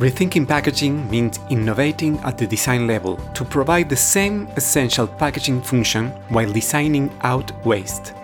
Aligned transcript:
Rethinking 0.00 0.48
packaging 0.48 1.10
means 1.10 1.38
innovating 1.50 2.18
at 2.20 2.38
the 2.38 2.46
design 2.46 2.86
level 2.86 3.18
to 3.34 3.44
provide 3.44 3.90
the 3.90 3.96
same 3.96 4.48
essential 4.56 5.06
packaging 5.06 5.60
function 5.60 6.08
while 6.30 6.50
designing 6.50 7.10
out 7.20 7.52
waste. 7.66 8.14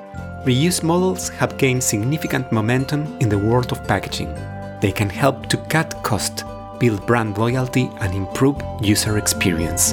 Reuse 0.46 0.82
models 0.82 1.28
have 1.28 1.58
gained 1.58 1.84
significant 1.84 2.50
momentum 2.50 3.18
in 3.20 3.28
the 3.28 3.38
world 3.38 3.72
of 3.72 3.86
packaging. 3.86 4.34
They 4.80 4.90
can 4.90 5.10
help 5.10 5.50
to 5.50 5.58
cut 5.68 6.02
cost, 6.02 6.44
build 6.78 7.06
brand 7.06 7.36
loyalty, 7.36 7.90
and 8.00 8.14
improve 8.14 8.56
user 8.80 9.18
experience. 9.18 9.92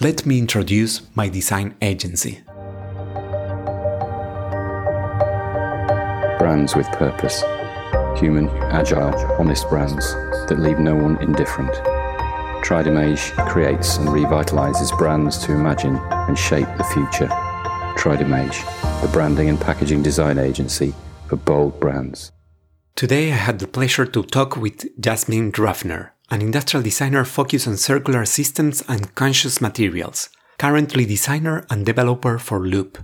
let 0.00 0.26
me 0.26 0.38
introduce 0.38 1.02
my 1.14 1.28
design 1.28 1.74
agency. 1.80 2.42
Brands 6.38 6.74
with 6.74 6.86
purpose. 6.92 7.42
Human, 8.18 8.48
agile, 8.70 9.14
honest 9.38 9.68
brands 9.68 10.12
that 10.48 10.58
leave 10.58 10.78
no 10.78 10.94
one 10.94 11.20
indifferent. 11.22 11.72
Tridimage 12.64 13.32
creates 13.48 13.98
and 13.98 14.08
revitalizes 14.08 14.96
brands 14.98 15.38
to 15.44 15.52
imagine 15.52 15.96
and 16.10 16.38
shape 16.38 16.68
the 16.76 16.84
future. 16.84 17.28
Tridimage, 17.96 18.62
the 19.00 19.08
branding 19.08 19.48
and 19.48 19.60
packaging 19.60 20.02
design 20.02 20.38
agency 20.38 20.94
for 21.28 21.36
bold 21.36 21.78
brands. 21.78 22.32
Today 22.96 23.32
I 23.32 23.36
had 23.36 23.58
the 23.58 23.66
pleasure 23.66 24.06
to 24.06 24.22
talk 24.22 24.56
with 24.56 25.00
Jasmine 25.00 25.52
Ruffner 25.52 26.13
an 26.30 26.40
industrial 26.40 26.82
designer 26.82 27.24
focused 27.24 27.68
on 27.68 27.76
circular 27.76 28.24
systems 28.24 28.82
and 28.88 29.14
conscious 29.14 29.60
materials, 29.60 30.30
currently 30.58 31.04
designer 31.04 31.64
and 31.70 31.84
developer 31.84 32.38
for 32.38 32.60
Loop. 32.60 32.98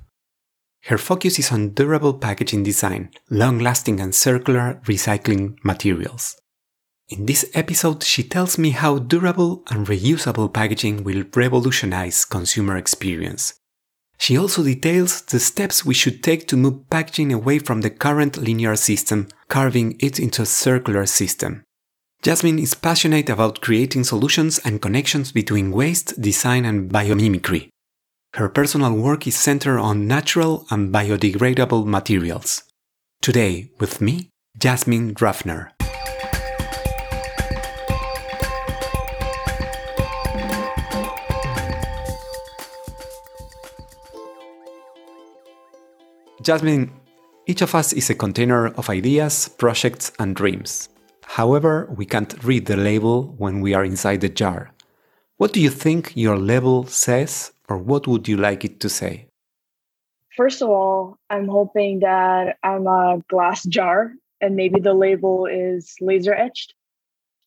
Her 0.85 0.99
focus 0.99 1.39
is 1.39 1.53
on 1.53 1.75
durable 1.75 2.15
packaging 2.15 2.63
design, 2.63 3.11
long 3.29 3.59
lasting 3.59 4.01
and 4.01 4.15
circular 4.15 4.81
recycling 4.85 5.57
materials. 5.63 6.37
In 7.11 7.27
this 7.27 7.45
episode, 7.55 8.03
she 8.05 8.23
tells 8.23 8.57
me 8.57 8.71
how 8.71 8.99
durable 8.99 9.65
and 9.69 9.87
reusable 9.87 10.53
packaging 10.53 11.03
will 11.03 11.25
revolutionize 11.35 12.25
consumer 12.25 12.77
experience. 12.77 13.55
She 14.17 14.39
also 14.39 14.63
details 14.63 15.23
the 15.23 15.41
steps 15.41 15.85
we 15.85 15.95
should 15.95 16.23
take 16.23 16.47
to 16.49 16.57
move 16.57 16.89
packaging 16.89 17.33
away 17.33 17.59
from 17.59 17.81
the 17.81 17.91
current 17.91 18.37
linear 18.37 18.77
system, 18.77 19.29
carving 19.49 19.97
it 19.99 20.21
into 20.21 20.43
a 20.43 20.47
circular 20.47 21.05
system. 21.07 21.65
Jasmine 22.23 22.59
is 22.59 22.75
passionate 22.75 23.31
about 23.31 23.63
creating 23.63 24.05
solutions 24.05 24.59
and 24.59 24.83
connections 24.83 25.33
between 25.33 25.71
waste, 25.71 26.21
design, 26.21 26.67
and 26.67 26.91
biomimicry. 26.91 27.71
Her 28.35 28.51
personal 28.51 28.93
work 28.93 29.27
is 29.27 29.39
centered 29.39 29.79
on 29.79 30.07
natural 30.07 30.67
and 30.71 30.93
biodegradable 30.93 31.87
materials. 31.87 32.65
Today, 33.23 33.71
with 33.81 34.03
me, 34.03 34.29
Jasmine 34.59 35.15
Ruffner. 35.15 35.73
Jasmine, 46.43 46.93
each 47.47 47.63
of 47.63 47.75
us 47.75 47.95
is 47.95 48.11
a 48.11 48.15
container 48.15 48.67
of 48.67 48.91
ideas, 48.91 49.49
projects, 49.49 50.13
and 50.19 50.37
dreams. 50.37 50.91
However, 51.41 51.89
we 51.97 52.05
can't 52.05 52.35
read 52.45 52.67
the 52.67 52.77
label 52.77 53.35
when 53.39 53.63
we 53.63 53.73
are 53.73 53.83
inside 53.83 54.21
the 54.21 54.29
jar. 54.29 54.73
What 55.39 55.55
do 55.55 55.61
you 55.63 55.71
think 55.71 56.13
your 56.15 56.37
label 56.37 56.85
says, 56.85 57.53
or 57.67 57.79
what 57.79 58.07
would 58.07 58.29
you 58.29 58.37
like 58.37 58.63
it 58.63 58.79
to 58.81 58.91
say? 58.91 59.27
First 60.37 60.61
of 60.61 60.69
all, 60.69 61.17
I'm 61.31 61.49
hoping 61.49 62.01
that 62.01 62.59
I'm 62.63 62.87
a 62.87 63.23
glass 63.31 63.65
jar 63.65 64.13
and 64.43 64.55
maybe 64.55 64.81
the 64.81 64.93
label 64.93 65.47
is 65.47 65.95
laser 66.03 66.35
etched. 66.35 66.75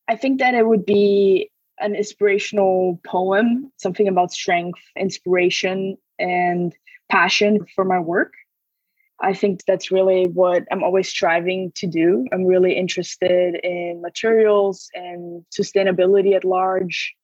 I 0.08 0.16
think 0.16 0.40
that 0.40 0.56
it 0.56 0.66
would 0.66 0.88
be 0.88 1.52
an 1.80 1.94
inspirational 1.94 3.00
poem, 3.06 3.72
something 3.78 4.08
about 4.08 4.34
strength, 4.34 4.82
inspiration, 4.98 6.00
and 6.18 6.76
passion 7.10 7.68
for 7.76 7.86
my 7.86 8.00
work. 8.00 8.34
I 9.24 9.34
think 9.34 9.62
that's 9.66 9.90
really 9.90 10.26
what 10.26 10.66
I'm 10.70 10.84
always 10.84 11.08
striving 11.08 11.72
to 11.76 11.88
do. 11.88 12.28
I'm 12.34 12.46
really 12.46 12.74
interested 12.74 13.56
in 13.64 14.02
materials 14.02 14.90
and 14.94 15.46
sustainability 15.50 16.36
at 16.36 16.44
large. 16.44 17.16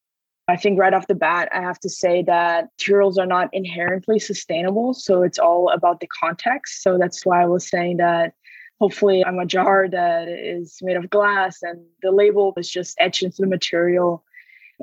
I 0.47 0.55
think 0.55 0.79
right 0.79 0.93
off 0.93 1.07
the 1.07 1.13
bat, 1.13 1.49
I 1.51 1.61
have 1.61 1.79
to 1.81 1.89
say 1.89 2.23
that 2.23 2.69
materials 2.79 3.17
are 3.17 3.25
not 3.25 3.49
inherently 3.51 4.17
sustainable. 4.17 4.93
So 4.93 5.23
it's 5.23 5.37
all 5.37 5.69
about 5.71 5.99
the 5.99 6.07
context. 6.07 6.81
So 6.81 6.97
that's 6.97 7.25
why 7.25 7.43
I 7.43 7.47
was 7.47 7.67
saying 7.67 7.97
that 7.97 8.33
hopefully 8.79 9.23
I'm 9.25 9.37
a 9.37 9.45
jar 9.45 9.89
that 9.89 10.29
is 10.29 10.79
made 10.81 10.95
of 10.95 11.09
glass 11.09 11.61
and 11.61 11.81
the 12.01 12.11
label 12.11 12.53
is 12.55 12.69
just 12.69 12.95
etched 12.99 13.23
into 13.23 13.41
the 13.41 13.47
material 13.47 14.23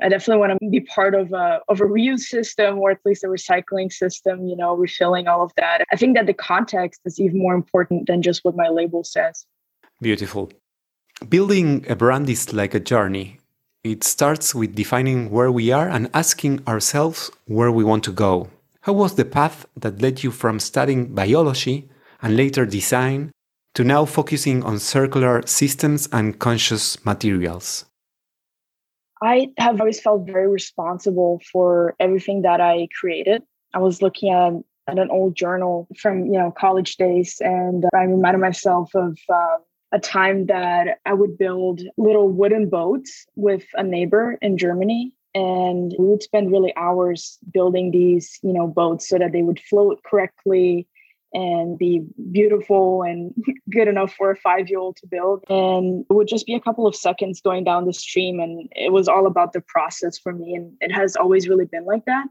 I 0.01 0.09
definitely 0.09 0.39
want 0.39 0.59
to 0.59 0.69
be 0.69 0.81
part 0.81 1.15
of 1.15 1.33
a 1.33 1.59
of 1.67 1.81
a 1.81 1.85
reuse 1.85 2.19
system 2.19 2.77
or 2.77 2.91
at 2.91 2.99
least 3.05 3.23
a 3.23 3.27
recycling 3.27 3.91
system, 3.91 4.45
you 4.45 4.55
know, 4.55 4.75
refilling 4.75 5.27
all 5.27 5.41
of 5.41 5.51
that. 5.57 5.83
I 5.91 5.95
think 5.95 6.15
that 6.15 6.27
the 6.27 6.33
context 6.33 7.01
is 7.05 7.19
even 7.19 7.39
more 7.39 7.55
important 7.55 8.07
than 8.07 8.21
just 8.21 8.45
what 8.45 8.55
my 8.55 8.69
label 8.69 9.03
says. 9.03 9.45
Beautiful. 10.01 10.51
Building 11.27 11.83
a 11.89 11.95
brand 11.95 12.29
is 12.29 12.53
like 12.53 12.75
a 12.75 12.79
journey. 12.79 13.39
It 13.83 14.03
starts 14.03 14.53
with 14.53 14.75
defining 14.75 15.31
where 15.31 15.51
we 15.51 15.71
are 15.71 15.89
and 15.89 16.11
asking 16.13 16.61
ourselves 16.67 17.31
where 17.45 17.71
we 17.71 17.83
want 17.83 18.03
to 18.03 18.11
go. 18.11 18.49
How 18.81 18.93
was 18.93 19.15
the 19.15 19.25
path 19.25 19.65
that 19.75 20.01
led 20.01 20.23
you 20.23 20.29
from 20.29 20.59
studying 20.59 21.15
biology 21.15 21.89
and 22.21 22.37
later 22.37 22.65
design 22.65 23.31
to 23.73 23.83
now 23.83 24.05
focusing 24.05 24.63
on 24.63 24.77
circular 24.77 25.41
systems 25.47 26.07
and 26.11 26.37
conscious 26.37 27.03
materials? 27.03 27.86
I 29.21 29.49
have 29.57 29.79
always 29.79 29.99
felt 29.99 30.25
very 30.25 30.47
responsible 30.47 31.41
for 31.51 31.95
everything 31.99 32.43
that 32.43 32.61
I 32.61 32.87
created. 32.99 33.43
I 33.73 33.79
was 33.79 34.01
looking 34.01 34.31
at, 34.31 34.53
at 34.87 34.99
an 34.99 35.09
old 35.11 35.35
journal 35.35 35.87
from 35.97 36.25
you 36.25 36.39
know 36.39 36.51
college 36.51 36.97
days, 36.97 37.41
and 37.41 37.85
I 37.93 38.03
reminded 38.03 38.39
myself 38.39 38.93
of 38.95 39.17
uh, 39.29 39.57
a 39.91 39.99
time 39.99 40.45
that 40.47 40.99
I 41.05 41.13
would 41.13 41.37
build 41.37 41.81
little 41.97 42.29
wooden 42.29 42.69
boats 42.69 43.25
with 43.35 43.65
a 43.73 43.83
neighbor 43.83 44.37
in 44.41 44.57
Germany, 44.57 45.13
and 45.33 45.93
we 45.97 46.05
would 46.05 46.23
spend 46.23 46.51
really 46.51 46.75
hours 46.75 47.37
building 47.51 47.91
these 47.91 48.39
you 48.43 48.53
know 48.53 48.67
boats 48.67 49.09
so 49.09 49.17
that 49.17 49.31
they 49.31 49.41
would 49.41 49.59
float 49.59 50.01
correctly 50.03 50.87
and 51.33 51.77
be 51.77 52.03
beautiful 52.31 53.03
and 53.03 53.33
good 53.69 53.87
enough 53.87 54.13
for 54.13 54.31
a 54.31 54.35
five 54.35 54.69
year 54.69 54.79
old 54.79 54.97
to 54.97 55.07
build. 55.07 55.43
And 55.49 56.05
it 56.09 56.13
would 56.13 56.27
just 56.27 56.45
be 56.45 56.55
a 56.55 56.61
couple 56.61 56.87
of 56.87 56.95
seconds 56.95 57.41
going 57.41 57.63
down 57.63 57.85
the 57.85 57.93
stream. 57.93 58.39
And 58.39 58.69
it 58.75 58.91
was 58.91 59.07
all 59.07 59.27
about 59.27 59.53
the 59.53 59.61
process 59.61 60.17
for 60.17 60.33
me. 60.33 60.55
And 60.55 60.73
it 60.81 60.91
has 60.93 61.15
always 61.15 61.47
really 61.47 61.65
been 61.65 61.85
like 61.85 62.05
that. 62.05 62.25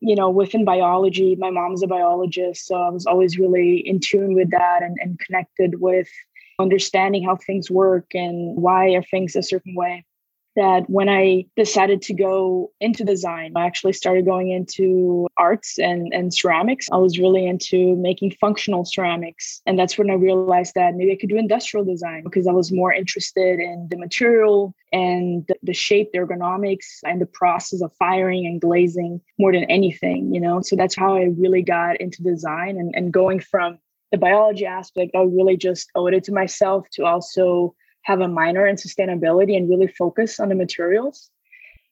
You 0.00 0.16
know, 0.16 0.30
within 0.30 0.64
biology, 0.64 1.36
my 1.36 1.50
mom's 1.50 1.82
a 1.82 1.86
biologist. 1.86 2.66
So 2.66 2.76
I 2.76 2.90
was 2.90 3.06
always 3.06 3.38
really 3.38 3.76
in 3.86 4.00
tune 4.00 4.34
with 4.34 4.50
that 4.50 4.82
and, 4.82 4.96
and 5.00 5.18
connected 5.20 5.80
with 5.80 6.08
understanding 6.58 7.24
how 7.24 7.36
things 7.36 7.70
work 7.70 8.06
and 8.14 8.56
why 8.56 8.90
are 8.90 9.02
things 9.02 9.36
a 9.36 9.42
certain 9.42 9.74
way 9.74 10.04
that 10.56 10.88
when 10.88 11.08
I 11.08 11.44
decided 11.54 12.02
to 12.02 12.14
go 12.14 12.72
into 12.80 13.04
design, 13.04 13.52
I 13.54 13.66
actually 13.66 13.92
started 13.92 14.24
going 14.24 14.50
into 14.50 15.28
arts 15.36 15.78
and, 15.78 16.12
and 16.12 16.34
ceramics. 16.34 16.88
I 16.90 16.96
was 16.96 17.18
really 17.18 17.46
into 17.46 17.94
making 17.96 18.32
functional 18.40 18.84
ceramics. 18.84 19.60
And 19.66 19.78
that's 19.78 19.96
when 19.96 20.10
I 20.10 20.14
realized 20.14 20.72
that 20.74 20.94
maybe 20.94 21.12
I 21.12 21.16
could 21.16 21.28
do 21.28 21.36
industrial 21.36 21.84
design 21.84 22.24
because 22.24 22.46
I 22.46 22.52
was 22.52 22.72
more 22.72 22.92
interested 22.92 23.60
in 23.60 23.86
the 23.90 23.98
material 23.98 24.74
and 24.92 25.44
the, 25.46 25.56
the 25.62 25.74
shape, 25.74 26.12
the 26.12 26.18
ergonomics, 26.18 26.86
and 27.04 27.20
the 27.20 27.26
process 27.26 27.82
of 27.82 27.92
firing 27.98 28.46
and 28.46 28.60
glazing 28.60 29.20
more 29.38 29.52
than 29.52 29.64
anything, 29.64 30.34
you 30.34 30.40
know? 30.40 30.62
So 30.62 30.74
that's 30.74 30.96
how 30.96 31.16
I 31.16 31.24
really 31.36 31.62
got 31.62 32.00
into 32.00 32.22
design 32.22 32.78
and, 32.78 32.94
and 32.96 33.12
going 33.12 33.40
from 33.40 33.78
the 34.12 34.18
biology 34.18 34.66
aspect, 34.66 35.12
I 35.14 35.22
really 35.22 35.56
just 35.56 35.90
owed 35.94 36.14
it 36.14 36.24
to 36.24 36.32
myself 36.32 36.86
to 36.92 37.04
also 37.04 37.74
have 38.06 38.20
a 38.20 38.28
minor 38.28 38.64
in 38.66 38.76
sustainability 38.76 39.56
and 39.56 39.68
really 39.68 39.88
focus 39.88 40.38
on 40.38 40.48
the 40.48 40.54
materials. 40.54 41.28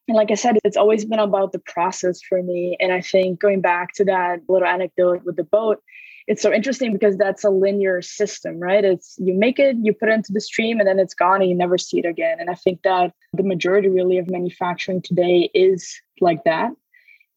And 0.07 0.17
like 0.17 0.31
I 0.31 0.35
said, 0.35 0.59
it's 0.63 0.77
always 0.77 1.05
been 1.05 1.19
about 1.19 1.51
the 1.51 1.59
process 1.59 2.21
for 2.23 2.41
me. 2.41 2.77
And 2.79 2.93
I 2.93 3.01
think 3.01 3.41
going 3.41 3.61
back 3.61 3.95
to 3.95 4.05
that 4.05 4.43
little 4.49 4.69
anecdote 4.69 5.25
with 5.25 5.35
the 5.35 5.43
boat, 5.43 5.83
it's 6.29 6.41
so 6.41 6.53
interesting 6.53 6.93
because 6.93 7.17
that's 7.17 7.43
a 7.43 7.51
linear 7.51 8.01
system, 8.01 8.61
right? 8.61 8.85
It's 8.85 9.17
you 9.19 9.35
make 9.35 9.59
it, 9.59 9.77
you 9.83 9.93
put 9.93 10.09
it 10.09 10.13
into 10.13 10.33
the 10.33 10.41
stream, 10.41 10.79
and 10.79 10.89
then 10.89 11.01
it's 11.01 11.15
gone 11.15 11.41
and 11.41 11.51
you 11.51 11.57
never 11.57 11.79
see 11.79 11.99
it 11.99 12.07
again. 12.07 12.39
And 12.39 12.49
I 12.49 12.55
think 12.55 12.83
that 12.83 13.13
the 13.33 13.43
majority 13.43 13.89
really 13.89 14.19
of 14.19 14.31
manufacturing 14.31 15.03
today 15.03 15.51
is 15.53 16.01
like 16.21 16.45
that. 16.45 16.71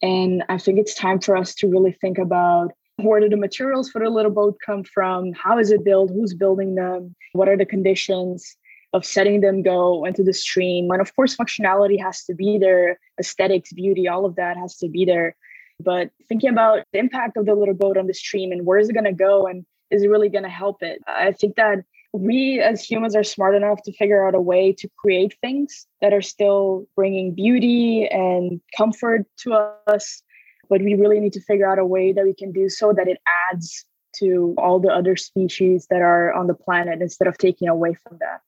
And 0.03 0.43
I 0.49 0.59
think 0.59 0.77
it's 0.77 0.93
time 0.93 1.19
for 1.19 1.35
us 1.35 1.55
to 1.55 1.67
really 1.67 1.93
think 1.93 2.19
about 2.19 2.73
where 2.97 3.19
do 3.19 3.29
the 3.29 3.37
materials 3.37 3.89
for 3.89 3.99
the 3.99 4.09
little 4.09 4.31
boat 4.31 4.57
come 4.63 4.83
from? 4.83 5.33
How 5.33 5.57
is 5.57 5.71
it 5.71 5.83
built? 5.83 6.11
Who's 6.11 6.35
building 6.35 6.75
them? 6.75 7.15
What 7.33 7.49
are 7.49 7.57
the 7.57 7.65
conditions 7.65 8.55
of 8.93 9.05
setting 9.05 9.41
them 9.41 9.61
go 9.61 10.05
into 10.05 10.23
the 10.23 10.33
stream? 10.33 10.89
And 10.91 11.01
of 11.01 11.15
course, 11.15 11.35
functionality 11.35 12.01
has 12.01 12.23
to 12.25 12.33
be 12.33 12.57
there, 12.57 12.99
aesthetics, 13.19 13.73
beauty, 13.73 14.07
all 14.07 14.25
of 14.25 14.35
that 14.35 14.57
has 14.57 14.77
to 14.77 14.89
be 14.89 15.05
there. 15.05 15.35
But 15.79 16.09
thinking 16.27 16.49
about 16.49 16.83
the 16.91 16.99
impact 16.99 17.37
of 17.37 17.45
the 17.45 17.53
little 17.53 17.75
boat 17.75 17.97
on 17.97 18.07
the 18.07 18.13
stream 18.13 18.51
and 18.51 18.65
where 18.65 18.79
is 18.79 18.89
it 18.89 18.93
going 18.93 19.03
to 19.05 19.13
go 19.13 19.45
and 19.45 19.65
is 19.91 20.03
it 20.03 20.07
really 20.07 20.29
going 20.29 20.43
to 20.43 20.49
help 20.49 20.81
it? 20.81 21.01
I 21.07 21.31
think 21.31 21.55
that 21.55 21.83
we 22.13 22.59
as 22.59 22.83
humans 22.83 23.15
are 23.15 23.23
smart 23.23 23.55
enough 23.55 23.81
to 23.83 23.93
figure 23.93 24.27
out 24.27 24.33
a 24.33 24.41
way 24.41 24.73
to 24.73 24.89
create 24.97 25.35
things 25.41 25.85
that 26.01 26.13
are 26.13 26.21
still 26.21 26.87
bringing 26.95 27.33
beauty 27.33 28.07
and 28.07 28.61
comfort 28.75 29.25
to 29.37 29.53
us 29.87 30.23
but 30.69 30.81
we 30.81 30.95
really 30.95 31.19
need 31.19 31.33
to 31.33 31.41
figure 31.41 31.69
out 31.69 31.79
a 31.79 31.85
way 31.85 32.11
that 32.11 32.25
we 32.25 32.33
can 32.33 32.51
do 32.51 32.69
so 32.69 32.93
that 32.93 33.07
it 33.07 33.17
adds 33.51 33.85
to 34.17 34.55
all 34.57 34.79
the 34.79 34.89
other 34.89 35.15
species 35.15 35.87
that 35.89 36.01
are 36.01 36.33
on 36.33 36.47
the 36.47 36.53
planet 36.53 37.01
instead 37.01 37.27
of 37.27 37.37
taking 37.37 37.67
away 37.67 37.93
from 37.93 38.17
that 38.19 38.41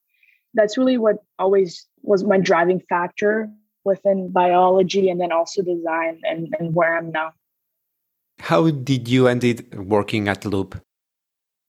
that's 0.53 0.77
really 0.77 0.97
what 0.97 1.17
always 1.37 1.87
was 2.01 2.23
my 2.23 2.37
driving 2.37 2.81
factor 2.89 3.49
within 3.83 4.31
biology 4.31 5.09
and 5.09 5.19
then 5.21 5.31
also 5.31 5.61
design 5.63 6.21
and, 6.23 6.53
and 6.59 6.75
where 6.75 6.97
i'm 6.97 7.11
now 7.11 7.31
how 8.39 8.69
did 8.69 9.07
you 9.07 9.27
end 9.27 9.43
it 9.43 9.77
working 9.77 10.27
at 10.27 10.45
loop 10.45 10.81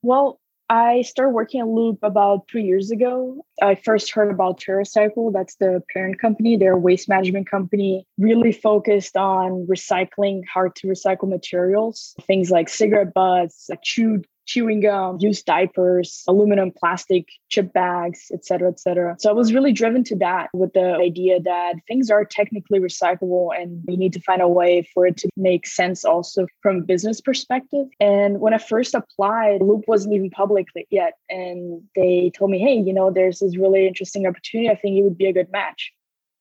well 0.03 0.41
I 0.71 1.03
started 1.03 1.33
working 1.33 1.61
at 1.61 1.67
Loop 1.67 1.99
about 2.05 2.49
three 2.49 2.63
years 2.63 2.93
ago. 2.93 3.45
I 3.61 3.75
first 3.75 4.13
heard 4.13 4.31
about 4.31 4.61
TerraCycle. 4.61 5.33
That's 5.33 5.57
the 5.57 5.83
parent 5.93 6.21
company. 6.21 6.57
They're 6.57 6.75
a 6.75 6.79
waste 6.79 7.09
management 7.09 7.51
company, 7.51 8.07
really 8.19 8.53
focused 8.53 9.17
on 9.17 9.67
recycling 9.69 10.43
hard 10.47 10.77
to 10.77 10.87
recycle 10.87 11.29
materials, 11.29 12.15
things 12.23 12.53
like 12.53 12.69
cigarette 12.69 13.13
butts, 13.13 13.69
chewed 13.83 14.29
chewing 14.47 14.81
gum, 14.81 15.19
used 15.21 15.47
diapers, 15.47 16.25
aluminum, 16.27 16.73
plastic, 16.77 17.29
chip 17.49 17.73
bags, 17.73 18.31
etc., 18.33 18.43
cetera, 18.43 18.69
et 18.69 18.81
cetera. 18.81 19.17
So 19.19 19.31
I 19.31 19.33
was 19.33 19.53
really 19.53 19.73
driven 19.73 20.05
to 20.05 20.17
that 20.17 20.49
with 20.53 20.73
the 20.73 20.95
idea 20.95 21.41
that 21.41 21.75
things 21.87 22.11
are 22.11 22.25
technically 22.25 22.81
recyclable 22.81 23.51
and 23.57 23.83
we 23.87 23.97
need 23.97 24.13
to 24.15 24.21
find 24.21 24.43
a 24.43 24.49
way 24.49 24.89
for 24.93 25.07
it 25.07 25.17
to 25.19 25.29
make 25.37 25.67
sense 25.67 26.05
also 26.05 26.47
from 26.63 26.79
a 26.79 26.83
business 26.83 27.21
perspective. 27.21 27.87
And 28.01 28.41
when 28.41 28.55
I 28.55 28.59
first 28.59 28.95
applied, 28.95 29.63
Loop 29.63 29.85
wasn't 29.87 30.15
even 30.15 30.31
public 30.31 30.67
yet. 30.91 31.15
And 31.29 31.83
they 31.95 32.33
told 32.37 32.51
me, 32.51 32.59
hey, 32.59 32.75
you 32.75 32.93
know, 32.93 33.11
there's 33.11 33.39
this 33.39 33.57
really 33.57 33.87
interesting 33.87 34.27
opportunity. 34.27 34.69
I 34.69 34.75
think 34.75 34.97
it 34.97 35.03
would 35.03 35.19
be 35.19 35.27
a 35.27 35.33
good 35.33 35.51
match. 35.53 35.93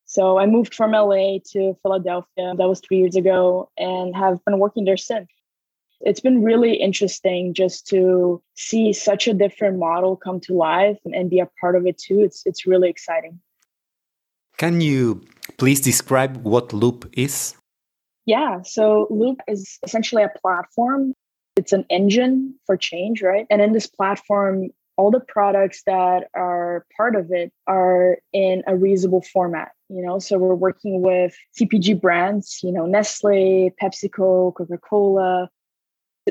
So 0.05 0.39
I 0.39 0.47
moved 0.47 0.73
from 0.73 0.91
LA 0.91 1.37
to 1.51 1.75
Philadelphia. 1.83 2.53
That 2.57 2.67
was 2.67 2.81
three 2.81 2.97
years 2.97 3.15
ago 3.15 3.69
and 3.77 4.15
have 4.15 4.43
been 4.43 4.57
working 4.57 4.85
there 4.85 4.97
since 4.97 5.29
it's 6.01 6.19
been 6.19 6.43
really 6.43 6.73
interesting 6.73 7.53
just 7.53 7.87
to 7.87 8.41
see 8.55 8.93
such 8.93 9.27
a 9.27 9.33
different 9.33 9.79
model 9.79 10.15
come 10.15 10.39
to 10.41 10.53
life 10.53 10.97
and, 11.05 11.29
be 11.29 11.39
a 11.39 11.49
part 11.59 11.75
of 11.75 11.85
it 11.85 11.97
too. 11.97 12.21
It's 12.23 12.43
it's 12.45 12.65
really 12.65 12.89
exciting. 12.89 13.39
Can 14.57 14.81
you 14.81 15.21
please 15.57 15.79
describe 15.81 16.37
what 16.43 16.73
Loop 16.73 17.09
is? 17.13 17.55
Yeah, 18.25 18.61
so 18.63 19.07
Loop 19.09 19.39
is 19.47 19.79
essentially 19.83 20.23
a 20.23 20.31
platform. 20.41 21.13
It's 21.55 21.73
an 21.73 21.85
engine 21.89 22.55
for 22.65 22.77
change, 22.77 23.21
right? 23.21 23.45
And 23.49 23.61
in 23.61 23.73
this 23.73 23.87
platform, 23.87 24.69
all 24.97 25.11
the 25.11 25.19
products 25.19 25.83
that 25.85 26.27
are 26.33 26.85
part 26.97 27.15
of 27.15 27.31
it 27.31 27.53
are 27.67 28.17
in 28.33 28.63
a 28.67 28.73
reusable 28.73 29.25
format 29.25 29.71
you 29.89 30.01
know 30.05 30.19
so 30.19 30.37
we're 30.37 30.53
working 30.53 31.01
with 31.01 31.33
cpg 31.57 31.99
brands 31.99 32.59
you 32.61 32.71
know 32.71 32.85
nestle 32.85 33.71
pepsico 33.81 34.53
coca-cola 34.53 35.49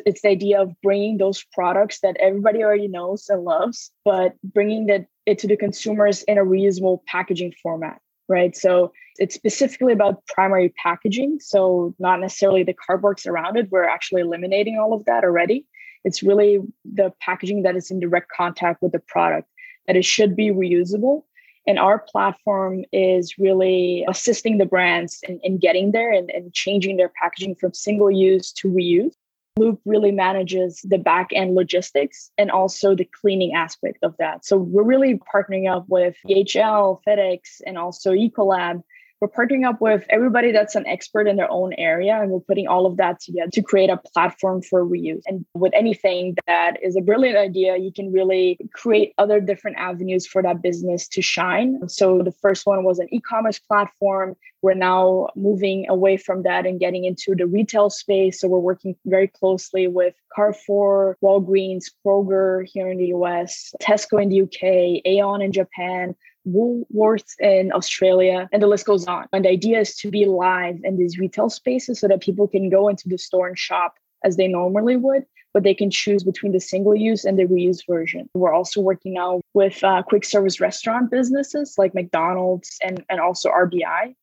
it's 0.06 0.22
the 0.22 0.28
idea 0.28 0.60
of 0.60 0.72
bringing 0.82 1.18
those 1.18 1.44
products 1.52 2.00
that 2.00 2.16
everybody 2.18 2.62
already 2.62 2.88
knows 2.88 3.28
and 3.28 3.44
loves, 3.44 3.90
but 4.04 4.34
bringing 4.42 4.86
that 4.86 5.06
it 5.26 5.38
to 5.40 5.46
the 5.46 5.56
consumers 5.56 6.22
in 6.24 6.38
a 6.38 6.44
reusable 6.44 7.04
packaging 7.06 7.52
format, 7.62 8.00
right? 8.28 8.56
So 8.56 8.92
it's 9.18 9.34
specifically 9.34 9.92
about 9.92 10.26
primary 10.26 10.70
packaging. 10.82 11.38
So 11.40 11.94
not 11.98 12.20
necessarily 12.20 12.62
the 12.62 12.74
cardboards 12.74 13.26
around 13.26 13.56
it. 13.56 13.68
We're 13.70 13.88
actually 13.88 14.22
eliminating 14.22 14.78
all 14.78 14.94
of 14.94 15.04
that 15.04 15.24
already. 15.24 15.66
It's 16.04 16.22
really 16.22 16.60
the 16.84 17.12
packaging 17.20 17.62
that 17.62 17.76
is 17.76 17.90
in 17.90 18.00
direct 18.00 18.30
contact 18.30 18.80
with 18.82 18.92
the 18.92 19.00
product 19.00 19.48
that 19.86 19.96
it 19.96 20.04
should 20.04 20.36
be 20.36 20.50
reusable. 20.50 21.24
And 21.66 21.78
our 21.78 21.98
platform 21.98 22.84
is 22.92 23.34
really 23.38 24.04
assisting 24.08 24.56
the 24.56 24.64
brands 24.64 25.20
in, 25.28 25.38
in 25.42 25.58
getting 25.58 25.92
there 25.92 26.10
and, 26.10 26.30
and 26.30 26.54
changing 26.54 26.96
their 26.96 27.12
packaging 27.20 27.56
from 27.56 27.74
single 27.74 28.10
use 28.10 28.52
to 28.52 28.68
reuse. 28.68 29.12
Loop 29.58 29.80
really 29.84 30.12
manages 30.12 30.80
the 30.82 30.98
back 30.98 31.28
end 31.34 31.54
logistics 31.54 32.30
and 32.38 32.50
also 32.50 32.94
the 32.94 33.08
cleaning 33.20 33.54
aspect 33.54 33.98
of 34.02 34.14
that. 34.18 34.44
So 34.44 34.56
we're 34.56 34.82
really 34.82 35.20
partnering 35.34 35.70
up 35.70 35.84
with 35.88 36.16
DHL, 36.28 37.00
FedEx, 37.06 37.60
and 37.66 37.76
also 37.76 38.12
Ecolab 38.12 38.82
we're 39.20 39.28
partnering 39.28 39.66
up 39.66 39.80
with 39.80 40.04
everybody 40.10 40.52
that's 40.52 40.74
an 40.74 40.86
expert 40.86 41.26
in 41.26 41.36
their 41.36 41.50
own 41.50 41.72
area 41.74 42.20
and 42.20 42.30
we're 42.30 42.40
putting 42.40 42.68
all 42.68 42.86
of 42.86 42.96
that 42.98 43.20
together 43.20 43.50
to 43.50 43.62
create 43.62 43.90
a 43.90 43.96
platform 43.96 44.62
for 44.62 44.84
reuse. 44.84 45.22
And 45.26 45.44
with 45.54 45.72
anything 45.74 46.36
that 46.46 46.76
is 46.82 46.96
a 46.96 47.00
brilliant 47.00 47.36
idea 47.36 47.76
you 47.76 47.92
can 47.92 48.12
really 48.12 48.58
create 48.72 49.12
other 49.18 49.40
different 49.40 49.76
avenues 49.78 50.26
for 50.26 50.42
that 50.42 50.62
business 50.62 51.08
to 51.08 51.22
shine. 51.22 51.88
So 51.88 52.22
the 52.22 52.32
first 52.32 52.66
one 52.66 52.84
was 52.84 52.98
an 52.98 53.12
e-commerce 53.12 53.58
platform. 53.58 54.36
We're 54.62 54.74
now 54.74 55.28
moving 55.36 55.88
away 55.88 56.16
from 56.16 56.42
that 56.42 56.66
and 56.66 56.80
getting 56.80 57.04
into 57.04 57.34
the 57.34 57.46
retail 57.46 57.90
space. 57.90 58.40
So 58.40 58.48
we're 58.48 58.58
working 58.58 58.96
very 59.04 59.28
closely 59.28 59.88
with 59.88 60.14
carrefour 60.34 61.16
walgreens 61.22 61.86
kroger 62.04 62.64
here 62.66 62.90
in 62.90 62.98
the 62.98 63.06
us 63.06 63.72
tesco 63.80 64.22
in 64.22 64.28
the 64.28 64.42
uk 64.42 64.62
aeon 65.06 65.40
in 65.40 65.52
japan 65.52 66.14
Woolworths 66.48 67.38
in 67.40 67.72
Australia, 67.72 68.48
and 68.52 68.62
the 68.62 68.66
list 68.66 68.86
goes 68.86 69.06
on. 69.06 69.26
And 69.32 69.44
the 69.44 69.50
idea 69.50 69.80
is 69.80 69.96
to 69.96 70.10
be 70.10 70.24
live 70.24 70.78
in 70.84 70.96
these 70.96 71.18
retail 71.18 71.50
spaces 71.50 72.00
so 72.00 72.08
that 72.08 72.20
people 72.20 72.48
can 72.48 72.70
go 72.70 72.88
into 72.88 73.08
the 73.08 73.18
store 73.18 73.48
and 73.48 73.58
shop 73.58 73.94
as 74.24 74.36
they 74.36 74.48
normally 74.48 74.96
would, 74.96 75.24
but 75.54 75.62
they 75.62 75.74
can 75.74 75.90
choose 75.90 76.24
between 76.24 76.52
the 76.52 76.60
single 76.60 76.94
use 76.94 77.24
and 77.24 77.38
the 77.38 77.44
reuse 77.44 77.86
version. 77.88 78.28
We're 78.34 78.52
also 78.52 78.80
working 78.80 79.14
now 79.14 79.40
with 79.54 79.82
uh, 79.84 80.02
quick 80.02 80.24
service 80.24 80.60
restaurant 80.60 81.10
businesses 81.10 81.74
like 81.78 81.94
McDonald's 81.94 82.78
and, 82.82 83.04
and 83.08 83.20
also 83.20 83.50
RBI. 83.50 84.14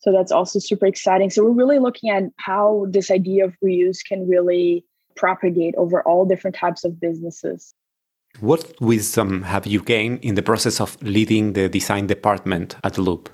So 0.00 0.12
that's 0.12 0.30
also 0.30 0.58
super 0.58 0.86
exciting. 0.86 1.30
So 1.30 1.44
we're 1.44 1.50
really 1.50 1.78
looking 1.78 2.10
at 2.10 2.24
how 2.36 2.86
this 2.88 3.10
idea 3.10 3.44
of 3.44 3.56
reuse 3.64 3.98
can 4.06 4.28
really 4.28 4.84
propagate 5.16 5.74
over 5.76 6.02
all 6.02 6.24
different 6.24 6.56
types 6.56 6.84
of 6.84 7.00
businesses. 7.00 7.74
What 8.40 8.80
wisdom 8.80 9.42
have 9.42 9.66
you 9.66 9.82
gained 9.82 10.24
in 10.24 10.36
the 10.36 10.42
process 10.42 10.80
of 10.80 10.96
leading 11.02 11.54
the 11.54 11.68
design 11.68 12.06
department 12.06 12.76
at 12.84 12.96
Loop? 12.96 13.28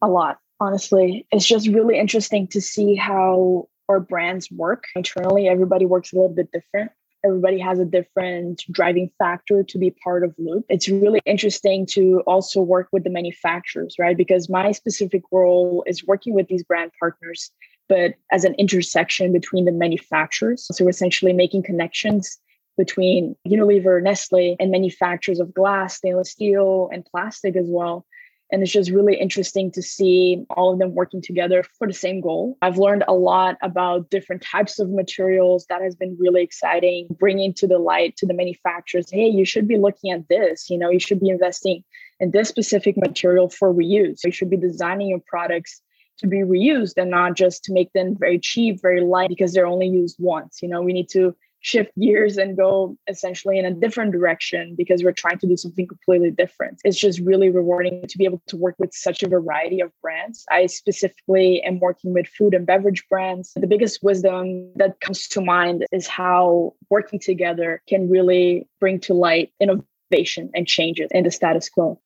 A 0.00 0.08
lot, 0.08 0.38
honestly. 0.60 1.26
It's 1.32 1.46
just 1.46 1.66
really 1.68 1.98
interesting 1.98 2.46
to 2.48 2.60
see 2.60 2.94
how 2.94 3.68
our 3.88 3.98
brands 3.98 4.48
work 4.52 4.84
internally. 4.94 5.48
Everybody 5.48 5.86
works 5.86 6.12
a 6.12 6.16
little 6.16 6.34
bit 6.34 6.52
different. 6.52 6.92
Everybody 7.24 7.58
has 7.58 7.78
a 7.80 7.84
different 7.84 8.62
driving 8.70 9.10
factor 9.18 9.62
to 9.64 9.78
be 9.78 9.90
part 9.90 10.24
of 10.24 10.34
Loop. 10.38 10.64
It's 10.68 10.88
really 10.88 11.20
interesting 11.26 11.84
to 11.86 12.22
also 12.26 12.62
work 12.62 12.88
with 12.92 13.04
the 13.04 13.10
manufacturers, 13.10 13.96
right? 13.98 14.16
Because 14.16 14.48
my 14.48 14.70
specific 14.72 15.22
role 15.32 15.82
is 15.86 16.06
working 16.06 16.32
with 16.32 16.46
these 16.48 16.62
brand 16.62 16.92
partners, 16.98 17.50
but 17.88 18.14
as 18.30 18.44
an 18.44 18.54
intersection 18.54 19.32
between 19.32 19.64
the 19.64 19.72
manufacturers. 19.72 20.66
So 20.70 20.88
essentially 20.88 21.32
making 21.32 21.64
connections 21.64 22.38
between 22.80 23.36
Unilever, 23.46 24.02
Nestle, 24.02 24.56
and 24.58 24.70
manufacturers 24.70 25.38
of 25.38 25.52
glass, 25.52 25.98
stainless 25.98 26.30
steel, 26.30 26.88
and 26.90 27.04
plastic 27.04 27.54
as 27.54 27.66
well. 27.68 28.06
And 28.50 28.62
it's 28.62 28.72
just 28.72 28.90
really 28.90 29.16
interesting 29.16 29.70
to 29.72 29.82
see 29.82 30.46
all 30.48 30.72
of 30.72 30.78
them 30.78 30.94
working 30.94 31.20
together 31.20 31.62
for 31.76 31.86
the 31.86 31.92
same 31.92 32.22
goal. 32.22 32.56
I've 32.62 32.78
learned 32.78 33.04
a 33.06 33.12
lot 33.12 33.58
about 33.60 34.08
different 34.08 34.40
types 34.42 34.78
of 34.78 34.88
materials. 34.88 35.66
That 35.68 35.82
has 35.82 35.94
been 35.94 36.16
really 36.18 36.42
exciting, 36.42 37.08
bringing 37.18 37.52
to 37.54 37.66
the 37.66 37.78
light 37.78 38.16
to 38.16 38.26
the 38.26 38.32
manufacturers 38.32 39.10
hey, 39.10 39.28
you 39.28 39.44
should 39.44 39.68
be 39.68 39.76
looking 39.76 40.10
at 40.10 40.26
this. 40.28 40.70
You 40.70 40.78
know, 40.78 40.88
you 40.88 40.98
should 40.98 41.20
be 41.20 41.28
investing 41.28 41.84
in 42.18 42.30
this 42.30 42.48
specific 42.48 42.96
material 42.96 43.50
for 43.50 43.74
reuse. 43.74 44.20
You 44.24 44.32
should 44.32 44.48
be 44.48 44.56
designing 44.56 45.08
your 45.08 45.22
products 45.26 45.82
to 46.20 46.26
be 46.26 46.38
reused 46.38 46.94
and 46.96 47.10
not 47.10 47.36
just 47.36 47.62
to 47.64 47.74
make 47.74 47.92
them 47.92 48.16
very 48.18 48.38
cheap, 48.38 48.80
very 48.80 49.02
light 49.02 49.28
because 49.28 49.52
they're 49.52 49.66
only 49.66 49.86
used 49.86 50.16
once. 50.18 50.60
You 50.62 50.70
know, 50.70 50.80
we 50.80 50.94
need 50.94 51.10
to 51.10 51.36
shift 51.60 51.90
gears 51.98 52.36
and 52.36 52.56
go 52.56 52.96
essentially 53.08 53.58
in 53.58 53.64
a 53.64 53.72
different 53.72 54.12
direction 54.12 54.74
because 54.76 55.04
we're 55.04 55.12
trying 55.12 55.38
to 55.38 55.46
do 55.46 55.56
something 55.56 55.86
completely 55.86 56.30
different. 56.30 56.80
It's 56.84 56.98
just 56.98 57.20
really 57.20 57.50
rewarding 57.50 58.06
to 58.06 58.18
be 58.18 58.24
able 58.24 58.42
to 58.48 58.56
work 58.56 58.74
with 58.78 58.92
such 58.94 59.22
a 59.22 59.28
variety 59.28 59.80
of 59.80 59.92
brands. 60.02 60.44
I 60.50 60.66
specifically 60.66 61.62
am 61.62 61.78
working 61.78 62.12
with 62.14 62.26
food 62.26 62.54
and 62.54 62.66
beverage 62.66 63.04
brands. 63.08 63.52
The 63.54 63.66
biggest 63.66 64.02
wisdom 64.02 64.72
that 64.76 65.00
comes 65.00 65.28
to 65.28 65.40
mind 65.40 65.86
is 65.92 66.06
how 66.06 66.74
working 66.88 67.18
together 67.18 67.82
can 67.88 68.08
really 68.08 68.66
bring 68.80 68.98
to 69.00 69.14
light 69.14 69.52
innovation 69.60 70.50
and 70.54 70.66
changes 70.66 71.08
in 71.12 71.24
the 71.24 71.30
status 71.30 71.68
quo. 71.68 72.00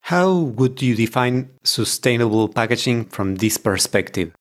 How 0.00 0.32
would 0.32 0.80
you 0.80 0.94
define 0.94 1.50
sustainable 1.64 2.48
packaging 2.48 3.06
from 3.06 3.36
this 3.36 3.58
perspective? 3.58 4.32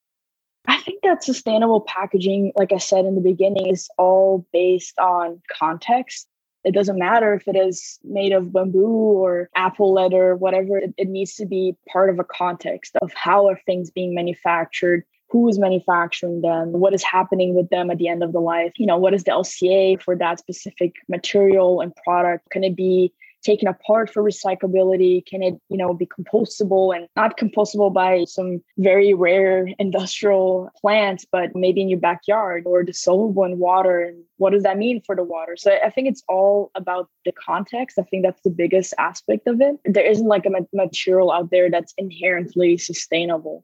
I 0.68 0.80
think 0.82 0.95
that 1.06 1.24
sustainable 1.24 1.82
packaging, 1.82 2.52
like 2.56 2.74
I 2.74 2.78
said 2.78 3.06
in 3.06 3.16
the 3.16 3.22
beginning, 3.22 3.68
is 3.68 3.90
all 3.98 4.46
based 4.52 4.98
on 5.00 5.42
context. 5.52 6.28
It 6.64 6.74
doesn't 6.74 6.98
matter 6.98 7.34
if 7.36 7.48
it 7.48 7.56
is 7.56 8.00
made 8.04 8.32
of 8.32 8.52
bamboo 8.52 8.88
or 8.88 9.50
apple 9.56 9.94
leather, 9.94 10.36
whatever, 10.36 10.80
it, 10.80 10.94
it 10.98 11.08
needs 11.08 11.36
to 11.36 11.46
be 11.46 11.76
part 11.88 12.10
of 12.10 12.20
a 12.20 12.24
context 12.24 12.96
of 13.02 13.14
how 13.14 13.48
are 13.48 13.60
things 13.66 13.92
being 13.92 14.16
manufactured, 14.16 15.04
who 15.30 15.48
is 15.48 15.60
manufacturing 15.60 16.42
them, 16.42 16.72
what 16.72 16.94
is 16.94 17.04
happening 17.04 17.54
with 17.54 17.70
them 17.70 17.92
at 17.92 18.00
the 18.00 18.08
end 18.08 18.24
of 18.24 18.34
the 18.34 18.40
life, 18.40 18.74
you 18.78 18.86
know, 18.88 18.98
what 18.98 19.14
is 19.14 19.24
the 19.26 19.32
LCA 19.32 20.02
for 20.02 20.16
that 20.16 20.40
specific 20.40 20.96
material 21.08 21.82
and 21.82 21.96
product? 21.98 22.50
Can 22.50 22.64
it 22.64 22.76
be 22.76 23.14
taken 23.46 23.68
apart 23.68 24.12
for 24.12 24.24
recyclability? 24.24 25.26
Can 25.26 25.44
it, 25.44 25.56
you 25.70 25.78
know, 25.78 25.94
be 25.94 26.08
compostable 26.08 26.96
and 26.96 27.08
not 27.16 27.38
compostable 27.38 27.94
by 27.94 28.26
some 28.26 28.62
very 28.78 29.14
rare 29.14 29.68
industrial 29.80 30.70
plants, 30.82 31.26
but 31.32 31.56
maybe 31.56 31.82
in 31.82 31.90
your 31.90 32.00
backyard 32.00 32.64
or 32.66 32.84
dissolvable 32.84 33.46
in 33.46 33.60
water? 33.60 34.02
And 34.02 34.24
what 34.38 34.52
does 34.52 34.64
that 34.64 34.78
mean 34.78 35.02
for 35.06 35.16
the 35.16 35.24
water? 35.24 35.56
So 35.58 35.78
I 35.84 35.90
think 35.90 36.08
it's 36.08 36.24
all 36.28 36.72
about 36.76 37.10
the 37.24 37.32
context. 37.32 38.00
I 38.00 38.04
think 38.04 38.24
that's 38.24 38.42
the 38.42 38.50
biggest 38.50 38.94
aspect 38.98 39.48
of 39.48 39.62
it. 39.62 39.76
There 39.86 40.06
isn't 40.06 40.28
like 40.28 40.46
a 40.46 40.66
material 40.74 41.32
out 41.32 41.52
there 41.52 41.70
that's 41.70 41.94
inherently 41.98 42.78
sustainable. 42.78 43.64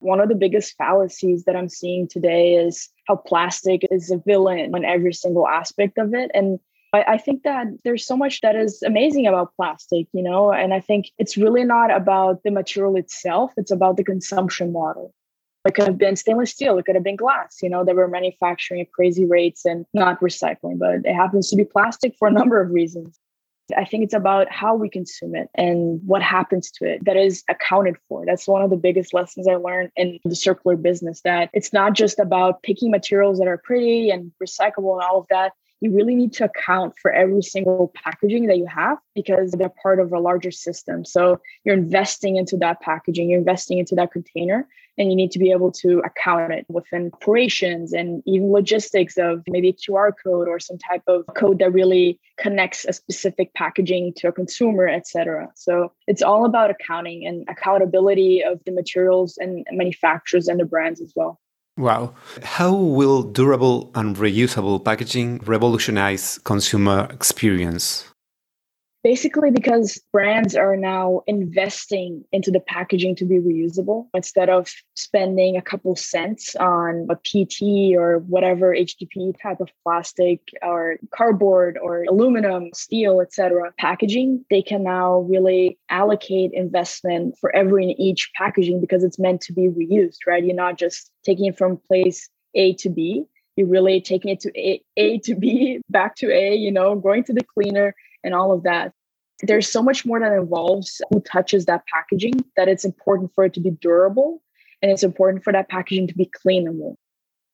One 0.00 0.20
of 0.20 0.28
the 0.28 0.36
biggest 0.36 0.76
fallacies 0.76 1.44
that 1.44 1.56
I'm 1.56 1.68
seeing 1.68 2.06
today 2.06 2.54
is 2.54 2.88
how 3.06 3.16
plastic 3.16 3.84
is 3.90 4.10
a 4.10 4.18
villain 4.18 4.74
in 4.74 4.84
every 4.84 5.12
single 5.12 5.48
aspect 5.48 5.98
of 5.98 6.14
it. 6.14 6.30
And 6.34 6.60
I, 6.92 7.04
I 7.06 7.18
think 7.18 7.42
that 7.42 7.66
there's 7.84 8.06
so 8.06 8.16
much 8.16 8.40
that 8.40 8.56
is 8.56 8.82
amazing 8.82 9.26
about 9.26 9.54
plastic, 9.56 10.06
you 10.12 10.22
know, 10.22 10.52
and 10.52 10.72
I 10.72 10.80
think 10.80 11.10
it's 11.18 11.36
really 11.36 11.64
not 11.64 11.94
about 11.94 12.42
the 12.42 12.50
material 12.50 12.96
itself, 12.96 13.52
it's 13.56 13.70
about 13.70 13.96
the 13.96 14.04
consumption 14.04 14.72
model. 14.72 15.14
It 15.66 15.74
could 15.74 15.86
have 15.86 15.98
been 15.98 16.16
stainless 16.16 16.52
steel, 16.52 16.78
it 16.78 16.86
could 16.86 16.94
have 16.94 17.04
been 17.04 17.16
glass, 17.16 17.58
you 17.62 17.68
know, 17.68 17.84
they 17.84 17.92
were 17.92 18.08
manufacturing 18.08 18.80
at 18.80 18.92
crazy 18.92 19.26
rates 19.26 19.64
and 19.64 19.84
not 19.92 20.20
recycling, 20.20 20.78
but 20.78 21.00
it 21.04 21.14
happens 21.14 21.50
to 21.50 21.56
be 21.56 21.64
plastic 21.64 22.14
for 22.18 22.28
a 22.28 22.32
number 22.38 22.60
of 22.60 22.70
reasons. 22.70 23.18
I 23.76 23.84
think 23.84 24.02
it's 24.02 24.14
about 24.14 24.50
how 24.50 24.74
we 24.74 24.88
consume 24.88 25.34
it 25.34 25.50
and 25.54 26.00
what 26.06 26.22
happens 26.22 26.70
to 26.70 26.86
it 26.86 27.04
that 27.04 27.18
is 27.18 27.44
accounted 27.50 27.96
for. 28.08 28.24
That's 28.24 28.48
one 28.48 28.62
of 28.62 28.70
the 28.70 28.78
biggest 28.78 29.12
lessons 29.12 29.46
I 29.46 29.56
learned 29.56 29.90
in 29.94 30.18
the 30.24 30.34
circular 30.34 30.74
business 30.74 31.20
that 31.22 31.50
it's 31.52 31.70
not 31.70 31.92
just 31.92 32.18
about 32.18 32.62
picking 32.62 32.90
materials 32.90 33.38
that 33.38 33.46
are 33.46 33.58
pretty 33.58 34.08
and 34.08 34.32
recyclable 34.42 34.94
and 34.94 35.02
all 35.02 35.20
of 35.20 35.26
that 35.28 35.52
you 35.80 35.94
really 35.94 36.14
need 36.14 36.32
to 36.34 36.44
account 36.44 36.94
for 37.00 37.12
every 37.12 37.42
single 37.42 37.92
packaging 37.94 38.46
that 38.46 38.58
you 38.58 38.66
have 38.66 38.98
because 39.14 39.52
they're 39.52 39.72
part 39.82 40.00
of 40.00 40.12
a 40.12 40.18
larger 40.18 40.50
system. 40.50 41.04
So 41.04 41.40
you're 41.64 41.76
investing 41.76 42.36
into 42.36 42.56
that 42.58 42.80
packaging, 42.80 43.30
you're 43.30 43.38
investing 43.38 43.78
into 43.78 43.94
that 43.96 44.12
container, 44.12 44.66
and 44.98 45.10
you 45.10 45.16
need 45.16 45.30
to 45.30 45.38
be 45.38 45.52
able 45.52 45.70
to 45.70 46.00
account 46.00 46.52
it 46.52 46.66
within 46.68 47.10
operations 47.14 47.92
and 47.92 48.22
even 48.26 48.50
logistics 48.50 49.16
of 49.16 49.42
maybe 49.48 49.68
a 49.68 49.72
QR 49.72 50.10
code 50.22 50.48
or 50.48 50.58
some 50.58 50.78
type 50.78 51.02
of 51.06 51.24
code 51.36 51.60
that 51.60 51.72
really 51.72 52.18
connects 52.36 52.84
a 52.84 52.92
specific 52.92 53.54
packaging 53.54 54.12
to 54.16 54.28
a 54.28 54.32
consumer, 54.32 54.88
et 54.88 55.06
cetera. 55.06 55.48
So 55.54 55.92
it's 56.08 56.22
all 56.22 56.44
about 56.44 56.70
accounting 56.70 57.24
and 57.26 57.46
accountability 57.48 58.42
of 58.42 58.60
the 58.66 58.72
materials 58.72 59.38
and 59.38 59.64
manufacturers 59.70 60.48
and 60.48 60.58
the 60.58 60.64
brands 60.64 61.00
as 61.00 61.12
well. 61.14 61.40
Wow. 61.78 62.14
How 62.42 62.74
will 62.74 63.22
durable 63.22 63.92
and 63.94 64.16
reusable 64.16 64.84
packaging 64.84 65.38
revolutionize 65.46 66.38
consumer 66.42 67.06
experience? 67.12 68.04
Basically, 69.08 69.50
because 69.50 69.98
brands 70.12 70.54
are 70.54 70.76
now 70.76 71.22
investing 71.26 72.26
into 72.30 72.50
the 72.50 72.60
packaging 72.60 73.16
to 73.16 73.24
be 73.24 73.36
reusable 73.36 74.06
instead 74.12 74.50
of 74.50 74.70
spending 74.96 75.56
a 75.56 75.62
couple 75.62 75.96
cents 75.96 76.54
on 76.56 77.06
a 77.08 77.16
PET 77.16 77.96
or 77.96 78.18
whatever 78.18 78.74
HDPE 78.74 79.40
type 79.42 79.62
of 79.62 79.70
plastic 79.82 80.40
or 80.60 80.98
cardboard 81.14 81.78
or 81.80 82.02
aluminum, 82.02 82.68
steel, 82.74 83.22
etc. 83.22 83.72
packaging, 83.78 84.44
they 84.50 84.60
can 84.60 84.82
now 84.82 85.20
really 85.20 85.78
allocate 85.88 86.50
investment 86.52 87.34
for 87.40 87.50
every 87.56 87.84
and 87.84 87.98
each 87.98 88.30
packaging 88.36 88.78
because 88.78 89.04
it's 89.04 89.18
meant 89.18 89.40
to 89.40 89.54
be 89.54 89.68
reused, 89.68 90.18
right? 90.26 90.44
You're 90.44 90.54
not 90.54 90.76
just 90.76 91.10
taking 91.24 91.46
it 91.46 91.56
from 91.56 91.78
place 91.78 92.28
A 92.54 92.74
to 92.74 92.90
B. 92.90 93.24
You're 93.56 93.68
really 93.68 94.02
taking 94.02 94.32
it 94.32 94.40
to 94.40 94.52
A, 94.54 94.82
A 94.98 95.18
to 95.20 95.34
B, 95.34 95.80
back 95.88 96.14
to 96.16 96.30
A, 96.30 96.54
you 96.54 96.70
know, 96.70 96.94
going 96.94 97.24
to 97.24 97.32
the 97.32 97.42
cleaner 97.42 97.94
and 98.22 98.34
all 98.34 98.52
of 98.52 98.64
that. 98.64 98.92
There's 99.42 99.70
so 99.70 99.82
much 99.82 100.04
more 100.04 100.18
that 100.18 100.32
involves 100.32 101.00
who 101.10 101.20
touches 101.20 101.66
that 101.66 101.84
packaging 101.86 102.44
that 102.56 102.68
it's 102.68 102.84
important 102.84 103.32
for 103.34 103.44
it 103.44 103.54
to 103.54 103.60
be 103.60 103.70
durable 103.70 104.42
and 104.82 104.90
it's 104.90 105.02
important 105.02 105.44
for 105.44 105.52
that 105.52 105.68
packaging 105.68 106.06
to 106.08 106.14
be 106.14 106.30
cleanable. 106.44 106.96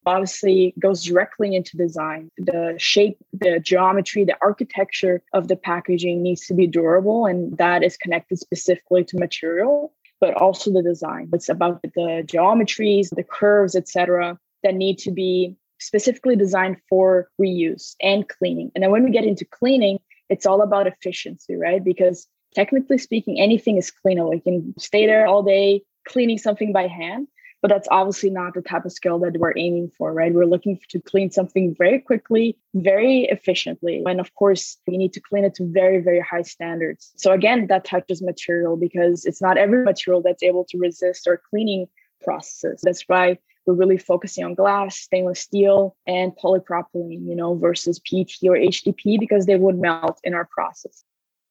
Obviously, 0.07 0.75
goes 0.79 1.03
directly 1.03 1.55
into 1.55 1.79
design. 1.79 2.31
The 2.37 2.75
shape, 2.77 3.17
the 3.33 3.59
geometry, 3.59 4.25
the 4.25 4.37
architecture 4.43 5.23
of 5.33 5.49
the 5.49 5.57
packaging 5.57 6.23
needs 6.23 6.47
to 6.47 6.55
be 6.55 6.67
durable, 6.67 7.25
and 7.25 7.57
that 7.57 7.83
is 7.83 7.97
connected 7.97 8.39
specifically 8.39 9.05
to 9.05 9.19
material, 9.19 9.95
but 10.21 10.35
also 10.35 10.71
the 10.71 10.83
design. 10.83 11.31
It's 11.33 11.49
about 11.49 11.81
the 11.81 12.23
geometries, 12.27 13.15
the 13.15 13.23
curves, 13.23 13.75
etc., 13.75 14.39
that 14.63 14.75
need 14.75 14.99
to 14.99 15.11
be 15.11 15.57
specifically 15.81 16.37
designed 16.37 16.77
for 16.89 17.31
reuse 17.41 17.95
and 18.03 18.29
cleaning. 18.29 18.71
And 18.75 18.85
then 18.85 18.91
when 18.91 19.05
we 19.05 19.11
get 19.11 19.25
into 19.25 19.47
cleaning, 19.47 19.99
it's 20.29 20.47
all 20.47 20.63
about 20.63 20.87
efficiency, 20.87 21.57
right? 21.57 21.83
Because 21.83 22.27
technically 22.55 22.99
speaking, 22.99 23.39
anything 23.41 23.77
is 23.77 23.93
cleanable. 24.05 24.35
You 24.35 24.41
can 24.41 24.75
stay 24.79 25.07
there 25.07 25.27
all 25.27 25.43
day 25.43 25.83
cleaning 26.07 26.39
something 26.39 26.73
by 26.73 26.87
hand, 26.87 27.29
but 27.63 27.69
that's 27.69 27.89
obviously 27.91 28.31
not 28.31 28.55
the 28.55 28.61
type 28.61 28.85
of 28.85 28.93
skill 28.93 29.19
that 29.21 29.39
we're 29.39 29.57
aiming 29.57 29.91
for, 29.97 30.13
right? 30.13 30.35
We're 30.35 30.45
looking 30.45 30.79
to 30.91 31.01
clean 31.01 31.31
something 31.31 31.75
very 31.79 31.99
quickly, 31.99 32.59
very 32.75 33.23
efficiently. 33.25 34.03
And 34.07 34.21
of 34.21 34.35
course, 34.35 34.77
you 34.87 34.99
need 34.99 35.15
to 35.15 35.21
clean 35.21 35.45
it 35.45 35.55
to 35.55 35.65
very, 35.73 36.01
very 36.03 36.21
high 36.21 36.43
standards. 36.43 37.13
So 37.17 37.33
again, 37.33 37.67
that 37.69 37.85
touches 37.85 38.23
material 38.23 38.77
because 38.77 39.25
it's 39.25 39.41
not 39.41 39.57
every 39.57 39.83
material 39.83 40.23
that's 40.23 40.43
able 40.43 40.67
to 40.67 40.79
resist 40.79 41.27
our 41.27 41.41
cleaning 41.51 41.87
processes. 42.23 42.83
That's 42.83 43.05
why 43.07 43.39
we're 43.67 43.75
really 43.75 43.99
focusing 43.99 44.45
on 44.45 44.55
glass, 44.55 44.97
stainless 44.97 45.41
steel, 45.41 45.97
and 46.07 46.33
polypropylene, 46.37 47.27
you 47.27 47.35
know, 47.35 47.55
versus 47.55 47.99
PET 47.99 48.31
or 48.45 48.57
HDPE 48.57 49.19
because 49.19 49.47
they 49.47 49.57
would 49.57 49.79
melt 49.79 50.21
in 50.23 50.35
our 50.35 50.47
process. 50.47 51.05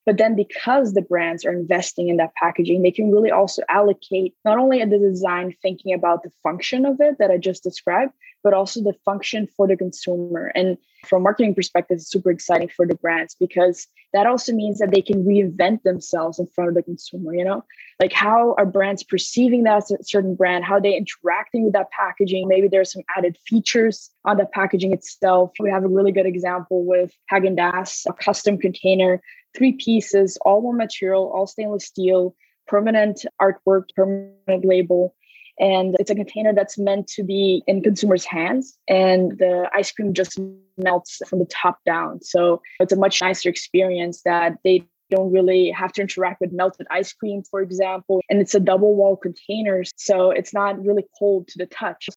But 0.06 0.18
then 0.18 0.36
because 0.36 0.94
the 0.94 1.02
brands 1.02 1.46
are 1.46 1.54
investing 1.54 2.10
in 2.10 2.18
that 2.18 2.36
packaging, 2.36 2.82
they 2.82 2.92
can 2.92 3.12
really 3.12 3.32
also 3.32 3.62
allocate 3.70 4.34
not 4.44 4.58
only 4.58 4.82
at 4.82 4.90
the 4.90 5.00
design 5.00 5.56
thinking 5.62 5.94
about 5.94 6.24
the 6.24 6.32
function 6.42 6.86
of 6.86 7.00
it 7.00 7.18
that 7.20 7.32
I 7.32 7.38
just 7.38 7.64
described, 7.64 8.14
but 8.44 8.54
also 8.54 8.82
the 8.82 8.94
function 9.06 9.48
for 9.56 9.68
the 9.68 9.78
consumer. 9.78 10.52
And 10.54 10.78
from 11.06 11.22
a 11.22 11.24
marketing 11.24 11.56
perspective, 11.56 11.96
it's 11.96 12.12
super 12.12 12.32
exciting 12.32 12.70
for 12.70 12.86
the 12.86 12.96
brands 12.96 13.36
because 13.40 13.88
that 14.14 14.28
also 14.28 14.54
means 14.54 14.80
that 14.80 14.92
they 14.92 15.02
can 15.02 15.24
reinvent 15.24 15.84
themselves 15.84 16.40
in 16.40 16.48
front 16.48 16.70
of 16.70 16.76
the 16.76 16.84
consumer, 16.84 17.34
you 17.34 17.44
know? 17.44 17.64
Like 18.00 18.14
how 18.14 18.56
are 18.58 18.66
brands 18.66 19.04
perceiving 19.04 19.64
that 19.64 19.84
certain 20.02 20.36
brand, 20.36 20.66
how 20.66 20.80
they 20.80 20.96
interacting 20.96 21.64
with 21.64 21.74
that 21.74 21.92
packaging. 21.92 22.48
Maybe 22.48 22.68
there's 22.68 22.92
some 22.92 23.04
added 23.18 23.38
features 23.46 24.12
on 24.26 24.38
the 24.38 24.46
packaging 24.46 24.94
itself. 24.94 25.52
We 25.60 25.70
have 25.70 25.84
a 25.84 25.88
really 25.88 26.12
good 26.12 26.26
example 26.26 26.86
with 26.86 27.14
Häagen-Dazs, 27.32 28.06
a 28.08 28.14
custom 28.14 28.58
container, 28.58 29.22
three 29.56 29.74
pieces, 29.74 30.38
all 30.42 30.62
one 30.62 30.78
material, 30.78 31.32
all 31.34 31.48
stainless 31.48 31.86
steel, 31.86 32.36
permanent 32.68 33.26
artwork, 33.42 33.90
permanent 33.96 34.66
label. 34.66 35.16
And 35.60 35.96
it's 36.00 36.10
a 36.10 36.16
container 36.16 36.54
that's 36.54 36.80
meant 36.80 37.08
to 37.10 37.24
be 37.24 37.62
in 37.68 37.84
consumers' 37.84 38.26
hands. 38.26 38.78
And 38.88 39.38
the 39.38 39.70
ice 39.74 39.92
cream 39.92 40.14
just 40.14 40.40
melts 40.78 41.22
from 41.28 41.40
the 41.40 41.46
top 41.46 41.80
down. 41.86 42.22
So 42.22 42.62
it's 42.80 42.94
a 42.94 42.98
much 42.98 43.22
nicer 43.22 43.50
experience 43.50 44.24
that 44.24 44.58
they 44.64 44.88
don't 45.12 45.32
really 45.32 45.70
have 45.70 45.92
to 45.94 46.02
interact 46.02 46.42
with 46.42 46.52
melted 46.52 46.88
ice 46.90 47.14
cream 47.14 47.44
for 47.44 47.62
example. 47.62 48.22
And 48.30 48.42
it's 48.42 48.56
a 48.56 48.60
double 48.60 48.96
wall 48.96 49.16
container 49.16 49.84
so 49.96 50.32
it's 50.32 50.54
not 50.54 50.84
really 50.84 51.06
cold 51.20 51.48
to 51.50 51.58
the 51.60 51.68
touch. 51.68 52.10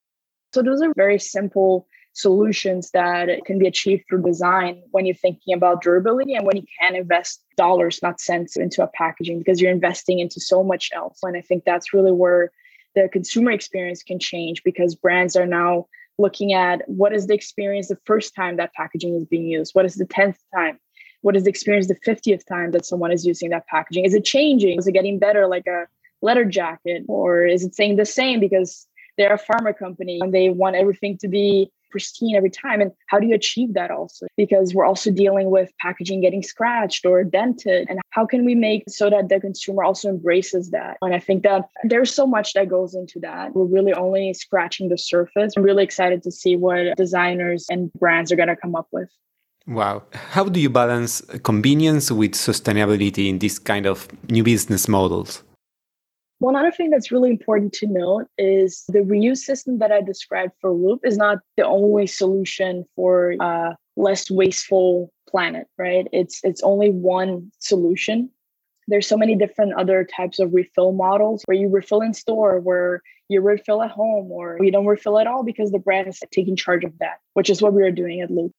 So 0.54 0.62
those 0.62 0.80
are 0.80 0.92
very 0.96 1.18
simple 1.18 1.86
solutions 2.16 2.90
that 2.92 3.28
can 3.44 3.58
be 3.58 3.66
achieved 3.66 4.04
through 4.08 4.22
design 4.22 4.82
when 4.90 5.04
you're 5.04 5.14
thinking 5.14 5.54
about 5.54 5.82
durability 5.82 6.34
and 6.34 6.46
when 6.46 6.56
you 6.56 6.64
can 6.80 6.94
invest 6.94 7.42
dollars 7.56 8.00
not 8.02 8.20
cents 8.20 8.56
into 8.56 8.82
a 8.82 8.88
packaging 8.88 9.38
because 9.38 9.60
you're 9.60 9.70
investing 9.70 10.18
into 10.18 10.40
so 10.40 10.62
much 10.62 10.90
else 10.94 11.18
and 11.22 11.36
i 11.36 11.40
think 11.42 11.64
that's 11.64 11.92
really 11.92 12.12
where 12.12 12.50
the 12.96 13.08
consumer 13.12 13.50
experience 13.50 14.02
can 14.02 14.18
change 14.18 14.62
because 14.64 14.94
brands 14.94 15.36
are 15.36 15.46
now 15.46 15.86
looking 16.18 16.54
at 16.54 16.82
what 16.88 17.12
is 17.12 17.26
the 17.26 17.34
experience 17.34 17.88
the 17.88 17.98
first 18.06 18.34
time 18.34 18.56
that 18.56 18.72
packaging 18.72 19.14
is 19.14 19.26
being 19.26 19.46
used? 19.46 19.74
What 19.74 19.84
is 19.84 19.96
the 19.96 20.06
10th 20.06 20.38
time? 20.54 20.80
What 21.20 21.36
is 21.36 21.44
the 21.44 21.50
experience 21.50 21.88
the 21.88 22.00
50th 22.06 22.46
time 22.46 22.70
that 22.70 22.86
someone 22.86 23.12
is 23.12 23.26
using 23.26 23.50
that 23.50 23.66
packaging? 23.66 24.04
Is 24.04 24.14
it 24.14 24.24
changing? 24.24 24.78
Is 24.78 24.86
it 24.86 24.92
getting 24.92 25.18
better 25.18 25.46
like 25.46 25.66
a 25.66 25.86
letter 26.22 26.44
jacket? 26.44 27.04
Or 27.08 27.46
is 27.46 27.64
it 27.64 27.74
staying 27.74 27.96
the 27.96 28.06
same 28.06 28.40
because 28.40 28.86
they're 29.18 29.34
a 29.34 29.38
pharma 29.38 29.76
company 29.76 30.18
and 30.22 30.32
they 30.32 30.48
want 30.48 30.76
everything 30.76 31.18
to 31.18 31.28
be 31.28 31.70
pristine 31.90 32.36
every 32.36 32.50
time. 32.50 32.80
And 32.80 32.92
how 33.08 33.18
do 33.18 33.26
you 33.26 33.34
achieve 33.34 33.74
that 33.74 33.90
also? 33.90 34.26
Because 34.36 34.74
we're 34.74 34.84
also 34.84 35.10
dealing 35.10 35.50
with 35.50 35.70
packaging 35.80 36.20
getting 36.20 36.42
scratched 36.42 37.04
or 37.04 37.24
dented. 37.24 37.86
And 37.88 38.00
how 38.10 38.26
can 38.26 38.44
we 38.44 38.54
make 38.54 38.84
so 38.88 39.10
that 39.10 39.28
the 39.28 39.40
consumer 39.40 39.84
also 39.84 40.08
embraces 40.08 40.70
that? 40.70 40.96
And 41.02 41.14
I 41.14 41.18
think 41.18 41.42
that 41.42 41.68
there's 41.84 42.12
so 42.12 42.26
much 42.26 42.54
that 42.54 42.68
goes 42.68 42.94
into 42.94 43.20
that. 43.20 43.54
We're 43.54 43.64
really 43.64 43.92
only 43.92 44.34
scratching 44.34 44.88
the 44.88 44.98
surface. 44.98 45.54
I'm 45.56 45.62
really 45.62 45.84
excited 45.84 46.22
to 46.24 46.30
see 46.30 46.56
what 46.56 46.96
designers 46.96 47.66
and 47.70 47.92
brands 47.94 48.32
are 48.32 48.36
going 48.36 48.48
to 48.48 48.56
come 48.56 48.74
up 48.74 48.88
with. 48.92 49.10
Wow. 49.66 50.04
How 50.12 50.44
do 50.44 50.60
you 50.60 50.70
balance 50.70 51.22
convenience 51.42 52.12
with 52.12 52.32
sustainability 52.32 53.28
in 53.28 53.40
this 53.40 53.58
kind 53.58 53.86
of 53.86 54.08
new 54.30 54.44
business 54.44 54.86
models? 54.86 55.42
One 56.38 56.54
other 56.54 56.70
thing 56.70 56.90
that's 56.90 57.10
really 57.10 57.30
important 57.30 57.72
to 57.74 57.86
note 57.86 58.26
is 58.36 58.84
the 58.88 58.98
reuse 58.98 59.38
system 59.38 59.78
that 59.78 59.90
I 59.90 60.02
described 60.02 60.52
for 60.60 60.70
Loop 60.70 61.00
is 61.04 61.16
not 61.16 61.38
the 61.56 61.64
only 61.64 62.06
solution 62.06 62.84
for 62.94 63.34
a 63.40 63.76
less 63.96 64.30
wasteful 64.30 65.10
planet, 65.28 65.66
right? 65.78 66.06
It's 66.12 66.44
it's 66.44 66.62
only 66.62 66.90
one 66.90 67.50
solution. 67.58 68.30
There's 68.86 69.08
so 69.08 69.16
many 69.16 69.34
different 69.34 69.74
other 69.74 70.04
types 70.04 70.38
of 70.38 70.52
refill 70.52 70.92
models 70.92 71.42
where 71.46 71.56
you 71.56 71.68
refill 71.68 72.02
in 72.02 72.12
store, 72.12 72.60
where 72.60 73.02
you 73.28 73.40
refill 73.40 73.82
at 73.82 73.90
home, 73.90 74.30
or 74.30 74.58
you 74.60 74.70
don't 74.70 74.86
refill 74.86 75.18
at 75.18 75.26
all 75.26 75.42
because 75.42 75.72
the 75.72 75.78
brand 75.78 76.06
is 76.06 76.20
taking 76.30 76.54
charge 76.54 76.84
of 76.84 76.92
that, 77.00 77.18
which 77.32 77.50
is 77.50 77.62
what 77.62 77.72
we 77.72 77.82
are 77.82 77.90
doing 77.90 78.20
at 78.20 78.30
Loop 78.30 78.52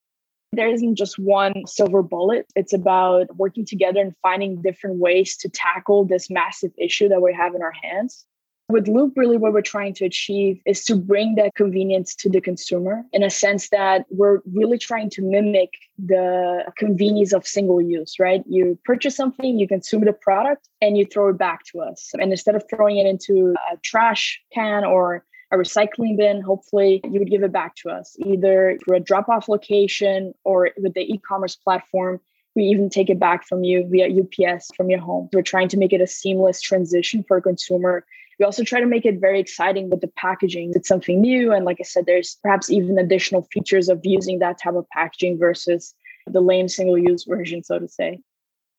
there 0.51 0.69
isn't 0.69 0.95
just 0.95 1.19
one 1.19 1.53
silver 1.65 2.01
bullet. 2.01 2.47
It's 2.55 2.73
about 2.73 3.35
working 3.35 3.65
together 3.65 4.01
and 4.01 4.13
finding 4.21 4.61
different 4.61 4.97
ways 4.97 5.37
to 5.37 5.49
tackle 5.49 6.05
this 6.05 6.29
massive 6.29 6.71
issue 6.77 7.09
that 7.09 7.21
we 7.21 7.33
have 7.33 7.53
in 7.53 7.61
our 7.61 7.73
hands. 7.83 8.25
With 8.69 8.89
Loop, 8.89 9.13
really 9.15 9.37
what 9.37 9.53
we're 9.53 9.61
trying 9.61 9.93
to 9.93 10.05
achieve 10.05 10.59
is 10.65 10.83
to 10.85 10.97
bring 10.97 11.35
that 11.35 11.55
convenience 11.55 12.13
to 12.15 12.29
the 12.29 12.41
consumer 12.41 13.03
in 13.13 13.23
a 13.23 13.29
sense 13.29 13.69
that 13.69 14.05
we're 14.09 14.39
really 14.51 14.77
trying 14.77 15.09
to 15.11 15.21
mimic 15.21 15.69
the 15.97 16.65
convenience 16.77 17.31
of 17.31 17.47
single 17.47 17.81
use, 17.81 18.19
right? 18.19 18.43
You 18.45 18.77
purchase 18.83 19.15
something, 19.15 19.57
you 19.57 19.69
consume 19.69 20.03
the 20.03 20.11
product, 20.11 20.67
and 20.81 20.97
you 20.97 21.05
throw 21.05 21.29
it 21.29 21.37
back 21.37 21.63
to 21.71 21.79
us. 21.79 22.11
And 22.19 22.31
instead 22.31 22.55
of 22.55 22.63
throwing 22.69 22.97
it 22.97 23.05
into 23.05 23.55
a 23.71 23.77
trash 23.77 24.41
can 24.53 24.83
or 24.83 25.23
a 25.51 25.57
recycling 25.57 26.17
bin, 26.17 26.41
hopefully 26.41 27.01
you 27.05 27.19
would 27.19 27.29
give 27.29 27.43
it 27.43 27.51
back 27.51 27.75
to 27.75 27.89
us 27.89 28.15
either 28.25 28.77
through 28.83 28.97
a 28.97 28.99
drop 28.99 29.29
off 29.29 29.47
location 29.47 30.33
or 30.43 30.71
with 30.77 30.93
the 30.93 31.01
e 31.01 31.17
commerce 31.19 31.55
platform. 31.55 32.19
We 32.55 32.63
even 32.63 32.89
take 32.89 33.09
it 33.09 33.19
back 33.19 33.45
from 33.47 33.63
you 33.63 33.87
via 33.87 34.07
UPS 34.09 34.71
from 34.75 34.89
your 34.89 34.99
home. 34.99 35.29
We're 35.31 35.43
trying 35.43 35.69
to 35.69 35.77
make 35.77 35.93
it 35.93 36.01
a 36.01 36.07
seamless 36.07 36.59
transition 36.59 37.23
for 37.27 37.37
a 37.37 37.41
consumer. 37.41 38.03
We 38.39 38.45
also 38.45 38.63
try 38.63 38.79
to 38.79 38.85
make 38.85 39.05
it 39.05 39.19
very 39.19 39.39
exciting 39.39 39.89
with 39.89 40.01
the 40.01 40.07
packaging. 40.07 40.73
It's 40.75 40.87
something 40.87 41.21
new. 41.21 41.53
And 41.53 41.65
like 41.65 41.77
I 41.79 41.83
said, 41.83 42.05
there's 42.05 42.37
perhaps 42.43 42.69
even 42.69 42.97
additional 42.97 43.47
features 43.53 43.89
of 43.89 44.01
using 44.03 44.39
that 44.39 44.59
type 44.61 44.75
of 44.75 44.87
packaging 44.89 45.37
versus 45.37 45.93
the 46.25 46.41
lame 46.41 46.67
single 46.67 46.97
use 46.97 47.23
version, 47.23 47.63
so 47.63 47.79
to 47.79 47.87
say. 47.87 48.19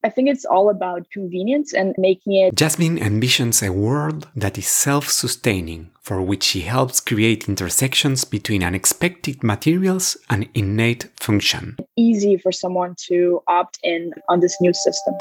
I 0.05 0.11
think 0.11 0.29
it's 0.29 0.45
all 0.45 0.71
about 0.71 1.11
convenience 1.11 1.73
and 1.75 1.95
making 1.99 2.35
it. 2.35 2.55
Jasmine 2.55 2.99
envisions 2.99 3.67
a 3.67 3.73
world 3.73 4.29
that 4.37 4.57
is 4.57 4.69
self 4.69 5.09
sustaining, 5.09 5.91
for 6.09 6.23
which 6.23 6.43
she 6.43 6.63
helps 6.63 7.01
create 7.01 7.51
intersections 7.51 8.25
between 8.25 8.65
unexpected 8.65 9.45
materials 9.45 10.17
and 10.31 10.49
innate 10.55 11.07
function. 11.21 11.77
Easy 11.99 12.39
for 12.39 12.51
someone 12.51 12.95
to 12.97 13.43
opt 13.47 13.79
in 13.83 14.15
on 14.31 14.41
this 14.41 14.59
new 14.59 14.73
system. 14.73 15.15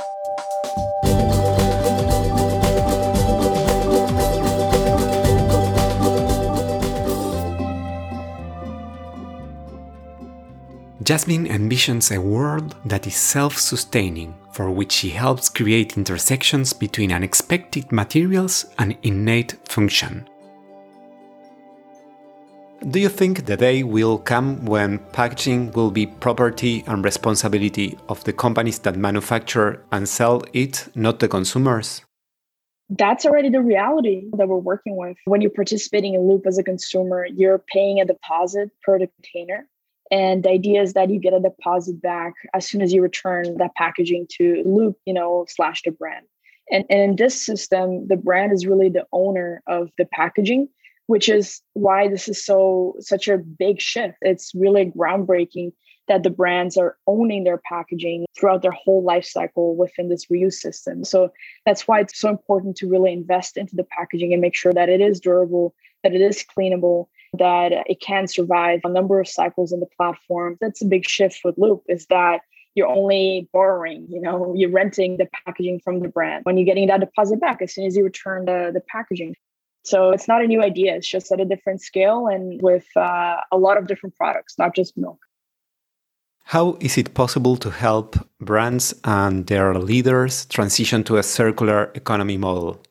Jasmine 11.04 11.48
envisions 11.48 12.16
a 12.16 12.22
world 12.22 12.78
that 12.86 13.06
is 13.06 13.16
self 13.18 13.58
sustaining, 13.58 14.34
for 14.54 14.72
which 14.72 14.94
she 14.94 15.10
helps 15.10 15.50
create 15.50 15.98
intersections 15.98 16.72
between 16.72 17.12
unexpected 17.12 17.92
materials 17.92 18.66
and 18.78 18.96
innate 19.04 19.52
function. 19.68 20.26
Do 22.86 23.00
you 23.00 23.10
think 23.10 23.46
the 23.46 23.58
day 23.58 23.84
will 23.84 24.18
come 24.18 24.66
when 24.66 25.00
packaging 25.12 25.72
will 25.72 25.92
be 25.92 26.06
property 26.06 26.84
and 26.88 27.04
responsibility 27.04 27.98
of 28.08 28.24
the 28.24 28.34
companies 28.34 28.80
that 28.80 28.96
manufacture 28.96 29.84
and 29.92 30.08
sell 30.08 30.44
it, 30.54 30.88
not 30.96 31.20
the 31.20 31.28
consumers? 31.28 32.02
That's 32.90 33.26
already 33.26 33.50
the 33.50 33.62
reality 33.62 34.30
that 34.38 34.48
we're 34.48 34.58
working 34.58 34.96
with. 34.96 35.18
When 35.26 35.42
you're 35.42 35.52
participating 35.52 36.14
in 36.14 36.28
Loop 36.28 36.46
as 36.46 36.58
a 36.58 36.64
consumer, 36.64 37.26
you're 37.26 37.62
paying 37.74 38.00
a 38.00 38.06
deposit 38.06 38.70
per 38.84 39.00
the 39.00 39.08
container 39.08 39.68
and 40.12 40.44
the 40.44 40.50
idea 40.50 40.82
is 40.82 40.94
that 40.94 41.10
you 41.10 41.20
get 41.20 41.34
a 41.34 41.40
deposit 41.40 42.02
back 42.02 42.34
as 42.54 42.68
soon 42.68 42.82
as 42.82 42.94
you 42.94 43.02
return 43.02 43.58
that 43.58 43.76
packaging 43.76 44.28
to 44.38 44.64
Loop, 44.66 44.98
you 45.06 45.14
know, 45.14 45.46
slash 45.50 45.82
the 45.84 45.92
brand. 45.92 46.26
And, 46.72 46.86
and 46.90 47.00
in 47.00 47.16
this 47.16 47.46
system, 47.46 48.08
the 48.08 48.18
brand 48.18 48.52
is 48.52 48.66
really 48.66 48.90
the 48.90 49.06
owner 49.12 49.62
of 49.68 49.90
the 49.98 50.06
packaging, 50.06 50.70
which 51.08 51.28
is 51.28 51.62
why 51.74 52.08
this 52.08 52.28
is 52.28 52.44
so 52.44 52.96
such 53.00 53.28
a 53.28 53.38
big 53.38 53.82
shift. 53.82 54.18
It's 54.22 54.54
really 54.56 54.92
groundbreaking 54.96 55.72
that 56.08 56.24
the 56.24 56.30
brands 56.30 56.78
are 56.78 56.98
owning 57.06 57.44
their 57.44 57.62
packaging 57.70 58.26
throughout 58.38 58.62
their 58.62 58.72
whole 58.72 59.04
life 59.04 59.26
cycle 59.26 59.76
within 59.76 60.10
this 60.10 60.28
reuse 60.28 60.54
system. 60.54 61.04
So 61.04 61.32
that's 61.66 61.88
why 61.88 62.00
it's 62.00 62.18
so 62.18 62.30
important 62.30 62.78
to 62.78 62.90
really 62.90 63.12
invest 63.12 63.58
into 63.58 63.76
the 63.76 63.84
packaging 63.84 64.32
and 64.32 64.42
make 64.42 64.56
sure 64.56 64.74
that 64.74 64.90
it 64.90 65.02
is 65.02 65.20
durable, 65.20 65.74
that 66.04 66.14
it 66.14 66.22
is 66.22 66.46
cleanable, 66.58 67.08
that 67.38 67.72
it 67.88 68.00
can 68.00 68.28
survive 68.28 68.80
a 68.84 68.90
number 68.90 69.20
of 69.20 69.28
cycles 69.28 69.74
in 69.74 69.80
the 69.80 69.90
platform. 69.98 70.58
That's 70.62 70.82
a 70.82 70.86
big 70.86 71.06
shift 71.06 71.42
with 71.44 71.58
Loop 71.58 71.84
is 71.88 72.06
that 72.08 72.42
you're 72.76 72.88
only 72.88 73.50
borrowing, 73.52 74.08
you 74.10 74.22
know, 74.22 74.54
you're 74.56 74.70
renting 74.70 75.18
the 75.18 75.28
packaging 75.46 75.82
from 75.84 76.00
the 76.00 76.10
brand 76.10 76.46
when 76.46 76.58
you're 76.58 76.66
getting 76.66 76.88
that 76.88 77.00
deposit 77.00 77.42
back 77.42 77.62
as 77.62 77.74
soon 77.74 77.86
as 77.86 77.98
you 77.98 78.04
return 78.04 78.46
the, 78.46 78.72
the 78.74 78.82
packaging. 78.82 79.36
So 79.88 80.12
it's 80.12 80.28
not 80.28 80.44
a 80.44 80.48
new 80.48 80.62
idea. 80.62 80.96
It's 80.96 81.08
just 81.08 81.32
at 81.32 81.40
a 81.40 81.46
different 81.46 81.82
scale 81.82 82.28
and 82.28 82.62
with 82.62 82.86
uh, 82.96 83.38
a 83.52 83.58
lot 83.58 83.78
of 83.78 83.88
different 83.88 84.16
products, 84.16 84.56
not 84.58 84.76
just 84.76 84.98
milk. 84.98 85.20
How 86.44 86.78
is 86.80 86.98
it 86.98 87.14
possible 87.14 87.58
to 87.58 87.70
help 87.70 88.16
brands 88.40 88.94
and 89.04 89.48
their 89.48 89.74
leaders 89.76 90.46
transition 90.46 91.04
to 91.06 91.18
a 91.18 91.24
circular 91.24 91.92
economy 91.94 92.38
model? 92.38 92.82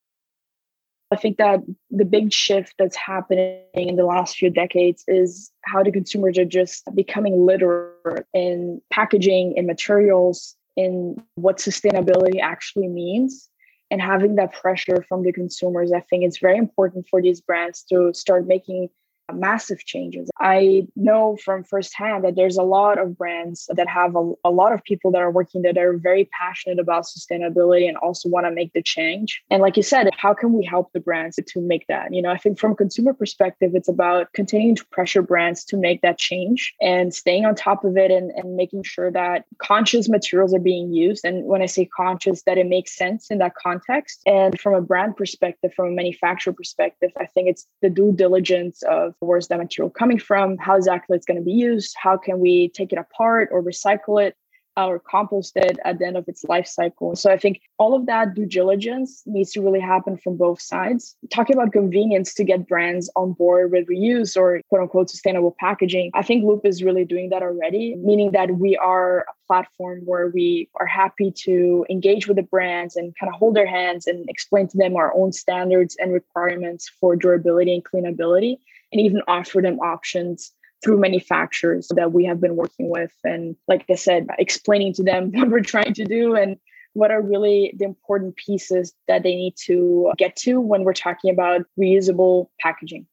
I 1.11 1.17
think 1.17 1.37
that 1.37 1.61
the 1.91 2.05
big 2.05 2.33
shift 2.33 2.75
that's 2.79 2.97
happening 2.97 3.61
in 3.75 3.97
the 3.97 4.05
last 4.05 4.37
few 4.37 4.51
decades 4.51 5.05
is 5.07 5.53
how 5.65 5.83
the 5.83 5.93
consumers 5.93 6.37
are 6.37 6.45
just 6.45 6.83
becoming 6.95 7.47
literate 7.47 8.27
in 8.35 8.81
packaging, 8.91 9.55
in 9.57 9.67
materials, 9.67 10.57
in 10.77 11.17
what 11.37 11.59
sustainability 11.59 12.41
actually 12.43 12.89
means. 12.89 13.49
And 13.91 14.01
having 14.01 14.35
that 14.37 14.53
pressure 14.53 15.05
from 15.09 15.23
the 15.23 15.33
consumers, 15.33 15.93
I 15.93 16.01
think 16.01 16.25
it's 16.25 16.39
very 16.39 16.59
important 16.59 17.07
for 17.09 17.23
these 17.23 17.41
brands 17.41 17.85
to 17.85 18.13
start 18.15 18.47
making 18.47 18.89
massive 19.33 19.85
changes. 19.85 20.31
I 20.39 20.87
know 20.97 21.37
from 21.45 21.65
firsthand 21.65 22.25
that 22.25 22.37
there's 22.37 22.57
a 22.57 22.63
lot 22.63 22.99
of 22.99 23.17
brands 23.17 23.69
that 23.75 23.89
have 23.89 24.17
a, 24.17 24.33
a 24.45 24.51
lot 24.51 24.73
of 24.73 24.83
people 24.85 25.11
that 25.13 25.23
are 25.23 25.31
working 25.31 25.63
that 25.63 25.79
are 25.79 25.97
very 25.97 26.29
passionate 26.39 26.79
about 26.79 27.05
sustainability 27.05 27.89
and 27.89 27.97
also 27.99 28.29
want 28.29 28.47
to 28.47 28.51
make 28.51 28.73
the 28.73 28.83
change. 28.83 29.43
And 29.51 29.63
like 29.63 29.77
you 29.77 29.83
said, 29.83 30.09
how 30.17 30.35
can 30.35 30.53
we 30.53 30.65
help 30.65 30.93
the 30.93 31.01
brands 31.01 31.39
to 31.45 31.61
make 31.61 31.87
that? 31.89 32.13
You 32.13 32.23
know, 32.23 32.31
I 32.31 32.39
think 32.39 32.59
from 32.59 32.73
a 32.73 32.77
consumer 32.77 33.13
perspective, 33.13 33.73
it's 33.75 33.89
about 33.89 34.33
continuing 34.33 34.77
to 34.77 34.85
pressure 34.87 35.23
brands 35.23 35.65
to 35.67 35.77
make 35.77 36.03
that 36.03 36.19
change 36.19 36.75
and 36.81 37.15
staying 37.15 37.45
on 37.45 37.55
top 37.55 37.85
of 37.85 37.97
it 37.97 38.11
and, 38.11 38.31
and 38.33 38.57
making 38.57 38.85
sure 38.85 39.11
that 39.11 39.45
conscious 39.59 40.09
materials 40.09 40.55
are 40.55 40.61
being 40.61 40.93
used. 40.93 41.25
And 41.25 41.45
when 41.45 41.63
I 41.63 41.67
say 41.67 41.85
conscious, 41.85 42.43
that 42.43 42.59
it 42.59 42.67
makes 42.67 42.97
sense 42.97 43.31
in 43.31 43.39
that 43.39 43.55
context. 43.55 44.21
And 44.27 44.59
from 44.61 44.75
a 44.75 44.81
brand 44.81 45.17
perspective, 45.17 45.73
from 45.75 45.89
a 45.89 45.93
manufacturer 45.93 46.53
perspective, 46.53 47.11
I 47.19 47.27
think 47.27 47.49
it's 47.49 47.67
the 47.83 47.91
due 47.91 48.13
diligence 48.13 48.83
of 48.83 49.15
where's 49.21 49.49
that 49.49 49.59
material 49.59 49.91
coming 49.91 50.19
from, 50.19 50.57
how 50.59 50.77
exactly 50.77 51.17
it's 51.17 51.27
going 51.27 51.39
to 51.39 51.45
be 51.45 51.53
used, 51.53 51.95
how 52.01 52.17
can 52.17 52.39
we 52.39 52.69
take 52.69 52.93
it 52.93 52.99
apart 52.99 53.49
or 53.53 53.63
recycle 53.63 54.23
it 54.23 54.37
uh, 54.77 54.87
or 54.87 54.99
compost 54.99 55.57
it 55.57 55.79
at 55.85 55.99
the 55.99 56.07
end 56.07 56.17
of 56.17 56.29
its 56.29 56.45
life 56.45 56.67
cycle. 56.67 57.17
So 57.17 57.31
I 57.31 57.39
think 57.39 57.61
all 57.79 57.95
of 57.95 58.07
that 58.07 58.35
due 58.35 58.47
diligence 58.47 59.23
needs 59.27 59.53
to 59.53 59.63
really 59.63 59.81
happen 59.81 60.19
from 60.19 60.37
both 60.37 60.61
sides. 60.61 61.17
Talking 61.33 61.57
about 61.57 61.73
convenience 61.73 62.35
to 62.35 62.45
get 62.45 62.69
brands 62.69 63.11
on 63.17 63.33
board 63.33 63.73
with 63.73 63.89
reuse 63.89 64.37
or 64.37 64.61
quote 64.69 64.83
unquote 64.83 65.11
sustainable 65.11 65.57
packaging, 65.59 66.11
I 66.15 66.23
think 66.23 66.45
Loop 66.45 66.67
is 66.67 66.83
really 66.83 67.05
doing 67.05 67.31
that 67.31 67.43
already, 67.43 67.97
meaning 67.97 68.33
that 68.33 68.59
we 68.59 68.77
are 68.77 69.21
a 69.21 69.47
platform 69.47 70.03
where 70.05 70.29
we 70.29 70.69
are 70.79 70.87
happy 70.87 71.33
to 71.45 71.87
engage 71.89 72.29
with 72.29 72.37
the 72.37 72.43
brands 72.43 72.97
and 72.97 73.15
kind 73.19 73.33
of 73.33 73.39
hold 73.39 73.57
their 73.57 73.67
hands 73.67 74.07
and 74.07 74.29
explain 74.29 74.69
to 74.69 74.77
them 74.77 74.97
our 74.97 75.15
own 75.17 75.33
standards 75.33 75.97
and 75.99 76.13
requirements 76.13 76.91
for 77.01 77.17
durability 77.17 77.73
and 77.73 77.85
cleanability 77.85 78.59
and 78.93 79.01
even 79.01 79.23
offer 79.29 79.61
them 79.61 79.79
options 79.81 80.53
through 80.85 80.99
manufacturers 80.99 81.89
that 81.97 82.13
we 82.13 82.25
have 82.25 82.41
been 82.41 82.57
working 82.57 82.91
with. 82.91 83.13
And 83.25 83.57
like 83.67 83.85
I 83.91 83.95
said, 83.95 84.27
explaining 84.39 84.93
to 84.95 85.03
them 85.03 85.31
what 85.35 85.51
we're 85.51 85.61
trying 85.61 85.95
to 85.95 86.05
do 86.05 86.35
and 86.35 86.57
what 86.93 87.11
are 87.11 87.21
really 87.21 87.75
the 87.77 87.85
important 87.85 88.37
pieces 88.37 88.95
that 89.07 89.23
they 89.23 89.35
need 89.35 89.55
to 89.67 90.13
get 90.17 90.35
to 90.37 90.61
when 90.61 90.83
we're 90.85 90.95
talking 90.95 91.31
about 91.31 91.63
reusable 91.79 92.49
packaging. 92.61 93.07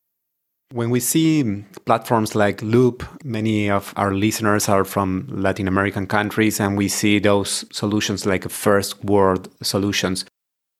When 0.72 0.90
we 0.90 1.02
see 1.02 1.64
platforms 1.86 2.34
like 2.34 2.62
Loop, 2.62 3.04
many 3.24 3.70
of 3.70 3.94
our 3.96 4.14
listeners 4.14 4.70
are 4.70 4.84
from 4.84 5.28
Latin 5.30 5.68
American 5.68 6.08
countries, 6.08 6.60
and 6.60 6.76
we 6.76 6.88
see 6.88 7.20
those 7.20 7.64
solutions 7.72 8.26
like 8.26 8.50
first 8.50 9.04
world 9.04 9.50
solutions. 9.62 10.26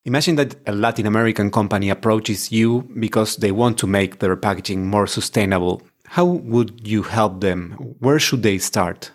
Imagine 0.06 0.36
that 0.36 0.56
a 0.68 0.74
Latin 0.74 1.06
American 1.06 1.50
company 1.50 1.90
approaches 1.90 2.52
you 2.52 2.82
because 3.00 3.38
they 3.38 3.54
want 3.54 3.78
to 3.78 3.88
make 3.88 4.20
their 4.20 4.36
packaging 4.36 4.86
more 4.86 5.08
sustainable. 5.08 5.82
How 6.08 6.26
would 6.26 6.86
you 6.86 7.04
help 7.04 7.40
them? 7.40 7.72
Where 8.00 8.20
should 8.20 8.44
they 8.44 8.58
start? 8.58 9.12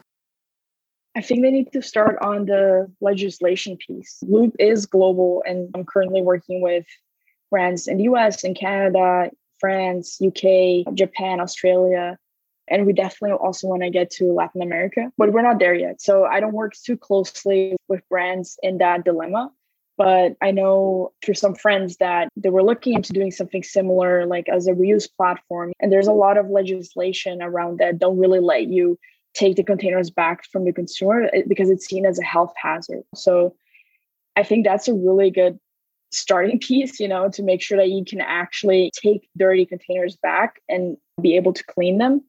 I 1.15 1.21
think 1.21 1.43
they 1.43 1.51
need 1.51 1.73
to 1.73 1.83
start 1.83 2.17
on 2.23 2.47
the 2.47 2.91
legislation 3.03 3.77
piece. 3.77 4.19
Loop 4.23 4.57
is 4.59 4.87
global, 4.87 5.43
and 5.45 5.69
I'm 5.75 5.85
currently 5.85 6.23
working 6.23 6.63
with 6.63 6.87
brands 7.51 7.87
in 7.87 7.99
the 7.99 8.05
US 8.05 8.43
and 8.43 8.57
Canada, 8.57 9.31
France, 9.59 10.19
UK, 10.25 10.95
Japan, 10.95 11.39
Australia. 11.39 12.17
And 12.67 12.87
we 12.87 12.95
definitely 12.95 13.37
also 13.37 13.67
want 13.67 13.83
to 13.83 13.91
get 13.91 14.11
to 14.13 14.33
Latin 14.33 14.63
America, 14.63 15.13
but 15.19 15.33
we're 15.33 15.43
not 15.43 15.59
there 15.59 15.75
yet. 15.75 16.01
So 16.01 16.25
I 16.25 16.41
don't 16.41 16.55
work 16.55 16.73
too 16.73 16.97
closely 16.97 17.77
with 17.89 18.09
brands 18.09 18.59
in 18.63 18.79
that 18.79 19.05
dilemma. 19.05 19.51
But 19.99 20.37
I 20.41 20.53
know 20.53 21.13
through 21.25 21.35
some 21.35 21.57
friends 21.57 21.97
that 21.97 22.29
they 22.37 22.51
were 22.51 22.63
looking 22.63 22.95
into 22.95 23.13
doing 23.13 23.33
something 23.33 23.65
similar, 23.65 24.25
like 24.27 24.49
as 24.49 24.69
a 24.69 24.73
reuse 24.73 25.09
platform. 25.17 25.73
And 25.81 25.93
there's 25.93 26.07
a 26.07 26.13
lot 26.13 26.39
of 26.39 26.49
legislation 26.49 27.43
around 27.43 27.79
that 27.79 27.99
don't 27.99 28.17
really 28.17 28.39
let 28.39 28.69
you 28.69 28.97
take 29.35 29.57
the 29.57 29.65
containers 29.65 30.09
back 30.09 30.45
from 30.51 30.65
the 30.65 30.73
consumer 30.73 31.29
eh, 31.33 31.43
because 31.49 31.69
it's 31.69 31.87
seen 31.87 32.07
as 32.07 32.19
a 32.19 32.25
health 32.25 32.53
hazard. 32.57 33.03
So 33.15 33.57
I 34.37 34.45
think 34.45 34.65
that's 34.65 34.87
a 34.87 34.95
really 34.95 35.31
good 35.31 35.59
starting 36.13 36.59
piece, 36.69 37.01
you 37.01 37.09
know, 37.09 37.29
to 37.31 37.43
make 37.43 37.61
sure 37.61 37.77
that 37.77 37.91
you 37.91 38.05
can 38.05 38.21
actually 38.21 38.93
take 38.95 39.29
dirty 39.37 39.67
containers 39.67 40.17
back 40.17 40.61
and 40.69 40.97
be 41.21 41.35
able 41.35 41.53
to 41.53 41.65
clean 41.65 41.99
them, 41.99 42.23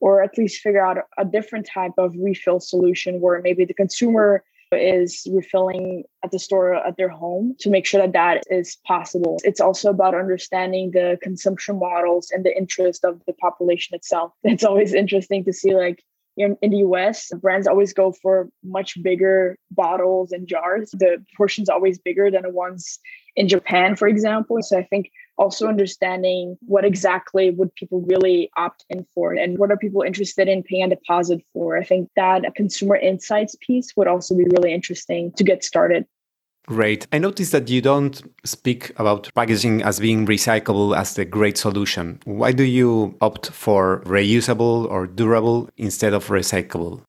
or 0.00 0.22
at 0.22 0.36
least 0.36 0.60
figure 0.60 0.84
out 0.84 0.98
a 1.16 1.24
different 1.24 1.66
type 1.66 1.92
of 1.96 2.14
refill 2.18 2.60
solution 2.60 3.20
where 3.20 3.40
maybe 3.40 3.64
the 3.64 3.72
consumer 3.72 4.44
is 4.76 5.26
refilling 5.30 6.04
at 6.24 6.30
the 6.30 6.38
store 6.38 6.74
at 6.74 6.96
their 6.96 7.08
home 7.08 7.54
to 7.60 7.70
make 7.70 7.86
sure 7.86 8.00
that 8.00 8.12
that 8.12 8.42
is 8.50 8.76
possible. 8.86 9.38
It's 9.44 9.60
also 9.60 9.90
about 9.90 10.14
understanding 10.14 10.90
the 10.90 11.18
consumption 11.22 11.78
models 11.78 12.30
and 12.30 12.44
the 12.44 12.56
interest 12.56 13.04
of 13.04 13.20
the 13.26 13.32
population 13.34 13.94
itself. 13.94 14.32
It's 14.44 14.64
always 14.64 14.94
interesting 14.94 15.44
to 15.44 15.52
see 15.52 15.74
like 15.74 16.02
in, 16.36 16.56
in 16.62 16.70
the 16.70 16.78
US, 16.78 17.30
brands 17.40 17.66
always 17.66 17.92
go 17.92 18.12
for 18.22 18.48
much 18.62 19.00
bigger 19.02 19.56
bottles 19.70 20.32
and 20.32 20.48
jars. 20.48 20.90
The 20.92 21.24
portion's 21.36 21.68
always 21.68 21.98
bigger 21.98 22.30
than 22.30 22.42
the 22.42 22.50
ones 22.50 22.98
in 23.36 23.48
Japan, 23.48 23.96
for 23.96 24.08
example. 24.08 24.58
So 24.62 24.78
I 24.78 24.84
think 24.84 25.10
also 25.36 25.66
understanding 25.66 26.56
what 26.66 26.84
exactly 26.84 27.50
would 27.50 27.74
people 27.74 28.02
really 28.02 28.50
opt 28.56 28.84
in 28.88 29.04
for 29.14 29.32
and 29.32 29.58
what 29.58 29.70
are 29.70 29.76
people 29.76 30.02
interested 30.02 30.48
in 30.48 30.62
paying 30.62 30.84
a 30.84 30.90
deposit 30.90 31.40
for. 31.52 31.76
I 31.76 31.84
think 31.84 32.08
that 32.16 32.46
a 32.46 32.52
consumer 32.52 32.96
insights 32.96 33.56
piece 33.60 33.92
would 33.96 34.06
also 34.06 34.36
be 34.36 34.44
really 34.44 34.72
interesting 34.72 35.32
to 35.36 35.44
get 35.44 35.64
started. 35.64 36.06
Great. 36.66 37.06
I 37.12 37.18
noticed 37.18 37.52
that 37.52 37.68
you 37.68 37.82
don't 37.82 38.22
speak 38.44 38.92
about 38.98 39.30
packaging 39.34 39.82
as 39.82 40.00
being 40.00 40.26
recyclable 40.26 40.96
as 40.96 41.14
the 41.14 41.26
great 41.26 41.58
solution. 41.58 42.20
Why 42.24 42.52
do 42.52 42.64
you 42.64 43.16
opt 43.20 43.50
for 43.50 44.00
reusable 44.06 44.88
or 44.90 45.06
durable 45.06 45.68
instead 45.76 46.14
of 46.14 46.28
recyclable? 46.28 47.02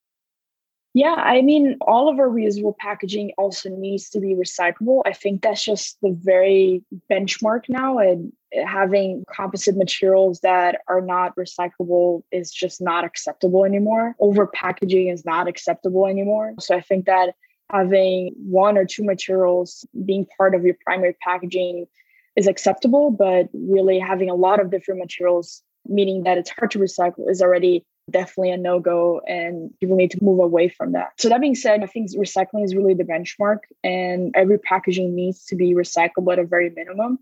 Yeah, 0.94 1.15
I 1.15 1.41
mean, 1.41 1.78
all 1.82 2.08
of 2.10 2.20
our 2.20 2.30
reusable 2.30 2.78
packaging 2.78 3.34
also 3.38 3.70
needs 3.70 4.10
to 4.12 4.22
be 4.22 4.34
recyclable. 4.34 5.02
I 5.06 5.12
think 5.12 5.41
that's 5.41 5.63
just 5.63 5.98
the 6.02 6.12
very 6.12 6.84
benchmark 7.12 7.63
now. 7.68 7.98
And 7.98 8.32
having 8.65 9.26
composite 9.34 9.76
materials 9.76 10.39
that 10.39 10.82
are 10.88 11.02
not 11.02 11.36
recyclable 11.36 12.24
is 12.32 12.50
just 12.50 12.82
not 12.82 13.04
acceptable 13.04 13.65
anymore. 13.65 14.15
Over 14.20 14.48
packaging 14.48 15.10
is 15.10 15.26
not 15.26 15.50
acceptable 15.50 16.08
anymore. 16.08 16.54
So 16.62 16.76
I 16.76 16.80
think 16.80 17.06
that 17.08 17.36
having 17.71 18.34
one 18.38 18.78
or 18.78 18.86
two 18.86 19.04
materials 19.04 19.86
being 20.06 20.25
part 20.38 20.56
of 20.56 20.63
your 20.63 20.75
primary 20.84 21.15
packaging 21.21 21.88
is 22.36 22.47
acceptable, 22.47 23.12
but 23.12 23.49
really 23.54 23.99
having 23.99 24.30
a 24.30 24.36
lot 24.36 24.60
of 24.60 24.69
different 24.69 24.99
materials, 24.99 25.63
meaning 25.86 26.23
that 26.23 26.38
it's 26.38 26.49
hard 26.49 26.71
to 26.71 26.80
recycle, 26.80 27.30
is 27.30 27.41
already 27.41 27.86
definitely 28.12 28.51
a 28.51 28.58
no 28.58 28.80
go 28.80 29.19
and 29.28 29.71
people 29.80 29.95
need 29.95 30.12
to 30.12 30.23
move 30.23 30.39
away 30.39 30.69
from 30.69 30.91
that. 30.91 31.10
So, 31.17 31.30
that 31.30 31.41
being 31.41 31.56
said, 31.56 31.84
I 31.84 31.88
think 31.88 32.12
recycling 32.12 32.63
is 32.63 32.75
really 32.75 32.93
the 32.93 33.04
benchmark 33.04 33.60
and 33.84 34.34
every 34.36 34.60
packaging 34.60 35.15
needs 35.15 35.45
to 35.45 35.56
be 35.56 35.73
recyclable 35.73 36.34
at 36.34 36.39
a 36.39 36.43
very 36.43 36.69
minimum. 36.69 37.19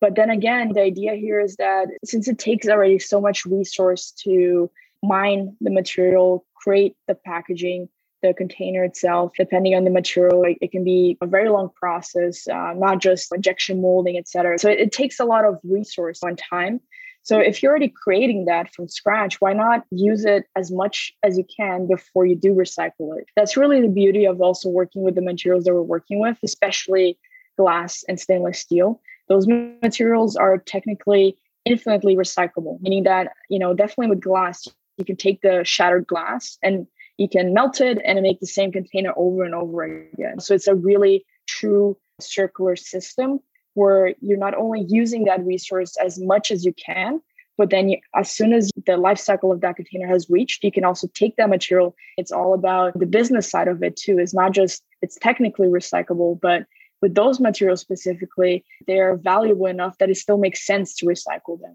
But 0.00 0.16
then 0.16 0.30
again, 0.30 0.72
the 0.72 0.82
idea 0.82 1.14
here 1.14 1.40
is 1.40 1.56
that 1.56 1.86
since 2.04 2.26
it 2.26 2.38
takes 2.38 2.68
already 2.68 2.98
so 2.98 3.20
much 3.20 3.46
resource 3.46 4.10
to 4.24 4.70
mine 5.02 5.56
the 5.60 5.70
material, 5.70 6.44
create 6.54 6.96
the 7.06 7.14
packaging, 7.14 7.88
the 8.24 8.32
container 8.32 8.82
itself, 8.90 9.32
depending 9.36 9.74
on 9.74 9.84
the 9.84 9.90
material, 9.90 10.42
it, 10.44 10.72
can 10.72 10.82
be 10.82 11.18
a 11.20 11.26
very 11.26 11.50
long 11.50 11.68
process, 11.82 12.48
uh, 12.48 12.72
not 12.74 12.96
just 13.00 13.34
injection 13.34 13.82
molding, 13.82 14.16
et 14.16 14.26
cetera. 14.26 14.58
So 14.58 14.70
it, 14.70 14.80
it 14.80 14.92
takes 14.92 15.20
a 15.20 15.26
lot 15.32 15.44
of 15.44 15.58
resource 15.62 16.20
and 16.22 16.38
time. 16.38 16.80
So 17.22 17.38
if 17.38 17.54
you're 17.62 17.72
already 17.72 17.92
creating 18.04 18.46
that 18.46 18.72
from 18.74 18.88
scratch, 18.88 19.40
why 19.42 19.52
not 19.52 19.84
use 19.90 20.24
it 20.24 20.44
as 20.56 20.70
much 20.70 20.96
as 21.22 21.36
you 21.38 21.44
can 21.58 21.86
before 21.86 22.24
you 22.24 22.36
do 22.46 22.52
recycle 22.54 23.08
it? 23.18 23.26
That's 23.36 23.56
really 23.56 23.80
the 23.80 23.94
beauty 24.02 24.24
of 24.26 24.40
also 24.40 24.68
working 24.68 25.02
with 25.02 25.14
the 25.14 25.22
materials 25.22 25.64
that 25.64 25.74
we're 25.74 25.82
working 25.96 26.18
with, 26.18 26.38
especially 26.42 27.18
glass 27.58 28.04
and 28.08 28.18
stainless 28.18 28.58
steel. 28.58 29.00
Those 29.28 29.46
materials 29.46 30.36
are 30.36 30.56
technically 30.58 31.36
infinitely 31.64 32.14
recyclable, 32.24 32.80
meaning 32.80 33.04
that, 33.04 33.32
you 33.48 33.58
know, 33.58 33.72
definitely 33.74 34.08
with 34.08 34.20
glass, 34.20 34.66
you 34.98 35.04
can 35.04 35.16
take 35.16 35.40
the 35.40 35.62
shattered 35.64 36.06
glass 36.06 36.58
and 36.62 36.86
you 37.16 37.28
can 37.28 37.54
melt 37.54 37.80
it 37.80 37.98
and 38.04 38.20
make 38.22 38.40
the 38.40 38.46
same 38.46 38.72
container 38.72 39.12
over 39.16 39.44
and 39.44 39.54
over 39.54 39.84
again. 39.84 40.40
So 40.40 40.54
it's 40.54 40.66
a 40.66 40.74
really 40.74 41.24
true 41.46 41.96
circular 42.20 42.76
system 42.76 43.40
where 43.74 44.14
you're 44.20 44.38
not 44.38 44.54
only 44.54 44.84
using 44.88 45.24
that 45.24 45.44
resource 45.44 45.96
as 45.96 46.18
much 46.18 46.50
as 46.50 46.64
you 46.64 46.72
can, 46.72 47.20
but 47.56 47.70
then 47.70 47.88
you, 47.88 47.98
as 48.14 48.30
soon 48.30 48.52
as 48.52 48.70
the 48.86 48.96
life 48.96 49.18
cycle 49.18 49.52
of 49.52 49.60
that 49.60 49.76
container 49.76 50.08
has 50.08 50.28
reached, 50.28 50.64
you 50.64 50.72
can 50.72 50.84
also 50.84 51.08
take 51.14 51.36
that 51.36 51.48
material. 51.48 51.94
It's 52.16 52.32
all 52.32 52.54
about 52.54 52.98
the 52.98 53.06
business 53.06 53.48
side 53.48 53.68
of 53.68 53.82
it 53.82 53.96
too. 53.96 54.18
It's 54.18 54.34
not 54.34 54.52
just 54.52 54.82
it's 55.02 55.16
technically 55.16 55.68
recyclable, 55.68 56.40
but 56.40 56.66
with 57.00 57.14
those 57.14 57.38
materials 57.38 57.80
specifically, 57.80 58.64
they're 58.86 59.16
valuable 59.16 59.66
enough 59.66 59.98
that 59.98 60.10
it 60.10 60.16
still 60.16 60.38
makes 60.38 60.66
sense 60.66 60.94
to 60.96 61.06
recycle 61.06 61.60
them. 61.60 61.74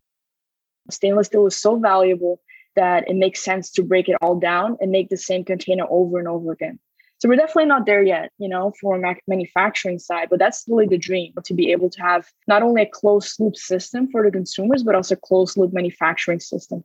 Stainless 0.89 1.27
steel 1.27 1.45
is 1.45 1.55
so 1.55 1.77
valuable 1.77 2.41
that 2.75 3.09
it 3.09 3.15
makes 3.15 3.41
sense 3.41 3.71
to 3.71 3.83
break 3.83 4.07
it 4.09 4.17
all 4.21 4.39
down 4.39 4.77
and 4.79 4.91
make 4.91 5.09
the 5.09 5.17
same 5.17 5.43
container 5.43 5.85
over 5.89 6.19
and 6.19 6.27
over 6.27 6.51
again. 6.51 6.79
So 7.19 7.27
we're 7.27 7.35
definitely 7.35 7.65
not 7.65 7.85
there 7.85 8.01
yet, 8.01 8.31
you 8.37 8.47
know, 8.47 8.71
for 8.79 8.97
manufacturing 9.27 9.99
side, 9.99 10.29
but 10.29 10.39
that's 10.39 10.63
really 10.69 10.87
the 10.87 10.97
dream 10.97 11.33
to 11.43 11.53
be 11.53 11.69
able 11.73 11.89
to 11.89 12.01
have 12.01 12.31
not 12.47 12.63
only 12.63 12.83
a 12.83 12.85
closed 12.85 13.37
loop 13.41 13.57
system 13.57 14.07
for 14.09 14.23
the 14.23 14.31
consumers, 14.31 14.83
but 14.83 14.95
also 14.95 15.15
a 15.15 15.17
closed 15.17 15.57
loop 15.57 15.73
manufacturing 15.73 16.39
system. 16.39 16.81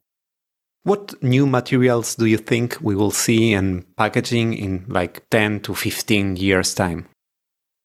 What 0.82 1.22
new 1.22 1.46
materials 1.46 2.16
do 2.16 2.26
you 2.26 2.36
think 2.36 2.78
we 2.80 2.96
will 2.96 3.12
see 3.12 3.52
in 3.52 3.86
packaging 3.96 4.54
in 4.54 4.84
like 4.88 5.22
10 5.30 5.60
to 5.60 5.74
15 5.74 6.36
years 6.36 6.74
time? 6.74 7.06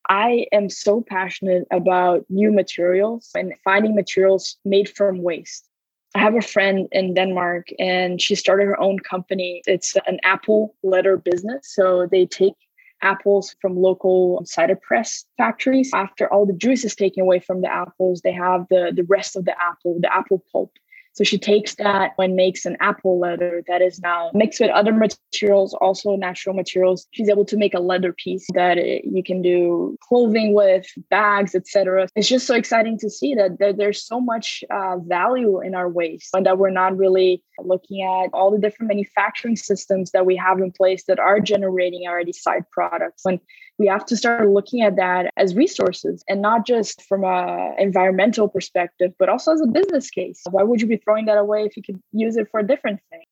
I 0.10 0.48
am 0.52 0.72
so 0.72 1.06
passionate 1.08 1.68
about 1.72 2.26
new 2.30 2.52
materials 2.52 3.30
and 3.36 3.54
finding 3.64 3.94
materials 3.94 4.58
made 4.66 4.90
from 4.90 5.22
waste. 5.22 5.69
I 6.16 6.20
have 6.20 6.36
a 6.36 6.42
friend 6.42 6.88
in 6.92 7.14
Denmark 7.14 7.68
and 7.78 8.22
she 8.22 8.36
started 8.36 8.66
her 8.66 8.80
own 8.80 9.00
company. 9.00 9.62
It's 9.68 9.96
an 10.08 10.20
apple 10.24 10.76
leather 10.82 11.18
business. 11.18 11.74
So 11.76 12.08
they 12.12 12.26
take 12.26 12.56
apples 13.02 13.56
from 13.62 13.78
local 13.78 14.42
cider 14.46 14.76
press 14.76 15.24
factories. 15.38 15.92
After 15.94 16.32
all 16.34 16.46
the 16.46 16.54
juice 16.54 16.84
is 16.84 16.96
taken 16.96 17.22
away 17.22 17.40
from 17.40 17.62
the 17.62 17.72
apples, 17.72 18.22
they 18.22 18.34
have 18.34 18.66
the, 18.70 18.92
the 18.94 19.04
rest 19.04 19.36
of 19.36 19.46
the 19.46 19.56
apple, 19.62 20.00
the 20.02 20.14
apple 20.14 20.44
pulp. 20.52 20.72
So 21.14 21.24
she 21.24 21.38
takes 21.38 21.76
that 21.76 22.12
and 22.18 22.36
makes 22.36 22.66
an 22.66 22.78
apple 22.80 23.20
leather 23.20 23.64
that 23.68 23.82
is 23.82 24.00
now 24.00 24.32
mixed 24.34 24.60
with 24.60 24.70
other 24.70 24.94
materials, 24.94 25.74
also 25.74 26.16
natural 26.16 26.56
materials. 26.56 27.08
She's 27.12 27.30
able 27.30 27.46
to 27.46 27.58
make 27.58 27.74
a 27.74 27.80
leather 27.80 28.14
piece 28.14 28.46
that 28.54 28.78
you 29.04 29.24
can 29.24 29.42
do 29.42 29.98
clothing 30.02 30.54
with, 30.54 30.86
bags, 31.10 31.56
etc. 31.56 32.08
It's 32.16 32.28
just 32.28 32.48
so 32.48 32.56
exciting 32.56 32.98
to 33.00 33.10
see 33.10 33.36
that, 33.36 33.58
there's 33.78 34.04
so 34.06 34.20
much 34.20 34.64
uh, 34.72 34.98
value 35.00 35.62
in 35.62 35.76
our 35.76 35.90
waste 35.90 36.30
and 36.34 36.46
that 36.46 36.58
we're 36.58 36.70
not 36.70 36.98
really 36.98 37.44
looking 37.60 38.02
at 38.02 38.30
all 38.34 38.52
the 38.52 38.58
different 38.58 38.88
manufacturing 38.88 39.56
systems 39.56 40.12
that 40.12 40.26
we 40.26 40.36
have 40.36 40.60
in 40.60 40.72
place 40.72 41.04
that 41.06 41.20
are 41.20 41.40
generating 41.40 42.08
already 42.08 42.32
side 42.32 42.64
products. 42.72 43.24
When 43.24 43.40
we 43.80 43.88
have 43.88 44.06
to 44.06 44.18
start 44.18 44.48
looking 44.48 44.82
at 44.82 44.98
that 44.98 45.32
as 45.38 45.56
resources 45.56 46.24
and 46.28 46.42
not 46.42 46.68
just 46.68 47.02
from 47.04 47.24
a 47.24 47.74
environmental 47.80 48.48
perspective 48.48 49.14
but 49.18 49.30
also 49.30 49.54
as 49.54 49.62
a 49.62 49.68
business 49.68 50.10
case 50.10 50.42
why 50.52 50.62
would 50.62 50.82
you 50.82 50.88
be 50.88 50.98
throwing 51.04 51.26
that 51.26 51.38
away 51.38 51.64
if 51.66 51.78
you 51.78 51.84
could 51.84 52.02
use 52.12 52.38
it 52.38 52.48
for 52.52 52.60
a 52.60 52.68
different 52.68 53.00
thing 53.10 53.24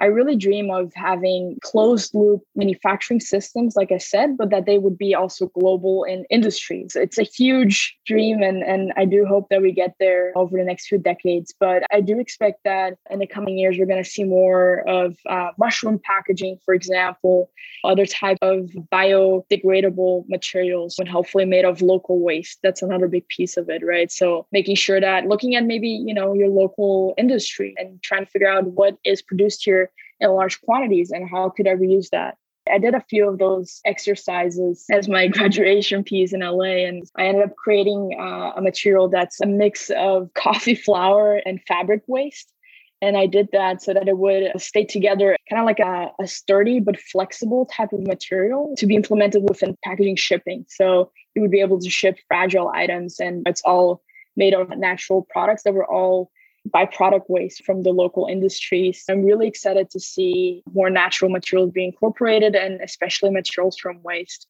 I 0.00 0.06
really 0.06 0.36
dream 0.36 0.70
of 0.70 0.92
having 0.94 1.58
closed 1.62 2.14
loop 2.14 2.42
manufacturing 2.54 3.20
systems, 3.20 3.74
like 3.74 3.90
I 3.90 3.98
said, 3.98 4.36
but 4.36 4.50
that 4.50 4.64
they 4.64 4.78
would 4.78 4.96
be 4.96 5.14
also 5.14 5.46
global 5.48 6.04
in 6.04 6.24
industries. 6.30 6.94
It's 6.94 7.18
a 7.18 7.24
huge 7.24 7.96
dream, 8.06 8.42
and, 8.42 8.62
and 8.62 8.92
I 8.96 9.04
do 9.04 9.26
hope 9.26 9.48
that 9.50 9.60
we 9.60 9.72
get 9.72 9.94
there 9.98 10.32
over 10.36 10.56
the 10.56 10.64
next 10.64 10.86
few 10.86 10.98
decades. 10.98 11.52
But 11.58 11.82
I 11.92 12.00
do 12.00 12.20
expect 12.20 12.60
that 12.64 12.94
in 13.10 13.18
the 13.18 13.26
coming 13.26 13.58
years, 13.58 13.76
we're 13.78 13.86
going 13.86 14.02
to 14.02 14.08
see 14.08 14.24
more 14.24 14.88
of 14.88 15.16
uh, 15.28 15.50
mushroom 15.58 16.00
packaging, 16.04 16.58
for 16.64 16.74
example, 16.74 17.50
other 17.84 18.06
type 18.06 18.38
of 18.42 18.70
biodegradable 18.92 20.28
materials, 20.28 20.98
and 20.98 21.08
hopefully 21.08 21.44
made 21.44 21.64
of 21.64 21.82
local 21.82 22.20
waste. 22.20 22.58
That's 22.62 22.82
another 22.82 23.08
big 23.08 23.26
piece 23.28 23.56
of 23.56 23.68
it, 23.68 23.84
right? 23.84 24.10
So 24.12 24.46
making 24.52 24.76
sure 24.76 25.00
that 25.00 25.26
looking 25.26 25.56
at 25.56 25.64
maybe, 25.64 25.88
you 25.88 26.14
know, 26.14 26.34
your 26.34 26.48
local 26.48 27.14
industry 27.18 27.74
and 27.78 28.00
trying 28.02 28.24
to 28.24 28.30
figure 28.30 28.48
out 28.48 28.64
what 28.68 28.96
is 29.04 29.22
produced 29.22 29.64
here 29.64 29.87
in 30.20 30.30
large 30.30 30.60
quantities 30.62 31.10
and 31.10 31.28
how 31.28 31.50
could 31.50 31.66
I 31.66 31.74
reuse 31.74 32.10
that? 32.10 32.36
I 32.70 32.78
did 32.78 32.94
a 32.94 33.04
few 33.08 33.28
of 33.28 33.38
those 33.38 33.80
exercises 33.84 34.84
as 34.90 35.08
my 35.08 35.28
graduation 35.28 36.04
piece 36.04 36.32
in 36.32 36.40
LA, 36.40 36.86
and 36.86 37.04
I 37.16 37.26
ended 37.26 37.44
up 37.44 37.56
creating 37.56 38.16
uh, 38.18 38.52
a 38.56 38.60
material 38.60 39.08
that's 39.08 39.40
a 39.40 39.46
mix 39.46 39.90
of 39.90 40.32
coffee 40.34 40.74
flour 40.74 41.40
and 41.44 41.60
fabric 41.66 42.02
waste. 42.06 42.52
And 43.00 43.16
I 43.16 43.26
did 43.26 43.48
that 43.52 43.80
so 43.80 43.94
that 43.94 44.08
it 44.08 44.18
would 44.18 44.50
stay 44.60 44.84
together, 44.84 45.36
kind 45.48 45.60
of 45.60 45.66
like 45.66 45.78
a, 45.78 46.10
a, 46.20 46.26
sturdy 46.26 46.80
but 46.80 46.98
flexible 46.98 47.64
type 47.66 47.92
of 47.92 48.04
material 48.04 48.74
to 48.76 48.86
be 48.86 48.96
implemented 48.96 49.44
within 49.48 49.76
packaging 49.84 50.16
shipping. 50.16 50.66
So 50.68 51.12
you 51.36 51.42
would 51.42 51.52
be 51.52 51.60
able 51.60 51.78
to 51.78 51.88
ship 51.88 52.18
fragile 52.26 52.68
items, 52.74 53.20
and 53.20 53.46
it's 53.46 53.62
all 53.64 54.02
made 54.36 54.52
of 54.52 54.76
natural 54.76 55.28
products 55.30 55.62
that 55.62 55.74
were 55.74 55.88
all 55.88 56.32
byproduct 56.70 57.28
waste 57.28 57.64
from 57.64 57.82
the 57.82 57.90
local 57.90 58.26
industries. 58.26 59.04
I'm 59.08 59.24
really 59.24 59.48
excited 59.48 59.90
to 59.90 60.00
see 60.00 60.62
more 60.72 60.90
natural 60.90 61.30
materials 61.30 61.70
being 61.72 61.92
incorporated 61.92 62.54
and 62.54 62.80
especially 62.80 63.30
materials 63.30 63.78
from 63.78 64.02
waste. 64.02 64.46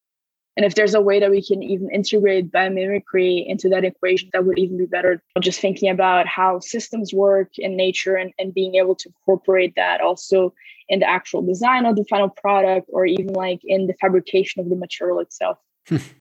And 0.57 0.65
if 0.65 0.75
there's 0.75 0.93
a 0.93 0.99
way 0.99 1.21
that 1.21 1.31
we 1.31 1.41
can 1.41 1.63
even 1.63 1.89
integrate 1.89 2.51
biomimicry 2.51 3.47
into 3.47 3.69
that 3.69 3.85
equation, 3.85 4.29
that 4.33 4.45
would 4.45 4.59
even 4.59 4.77
be 4.77 4.85
better. 4.85 5.23
Just 5.39 5.61
thinking 5.61 5.89
about 5.89 6.27
how 6.27 6.59
systems 6.59 7.13
work 7.13 7.49
in 7.57 7.77
nature 7.77 8.15
and, 8.15 8.33
and 8.37 8.53
being 8.53 8.75
able 8.75 8.95
to 8.95 9.07
incorporate 9.07 9.75
that 9.75 10.01
also 10.01 10.53
in 10.89 10.99
the 10.99 11.09
actual 11.09 11.41
design 11.41 11.85
of 11.85 11.95
the 11.95 12.03
final 12.09 12.27
product 12.27 12.87
or 12.89 13.05
even 13.05 13.33
like 13.33 13.61
in 13.63 13.87
the 13.87 13.93
fabrication 14.01 14.59
of 14.59 14.69
the 14.69 14.75
material 14.75 15.19
itself. 15.19 15.57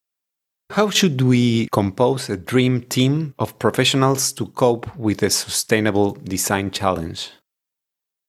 How 0.70 0.90
should 0.90 1.22
we 1.22 1.66
compose 1.72 2.28
a 2.28 2.36
dream 2.36 2.82
team 2.82 3.34
of 3.38 3.58
professionals 3.58 4.32
to 4.34 4.46
cope 4.48 4.94
with 4.96 5.22
a 5.22 5.30
sustainable 5.30 6.12
design 6.24 6.70
challenge? 6.70 7.30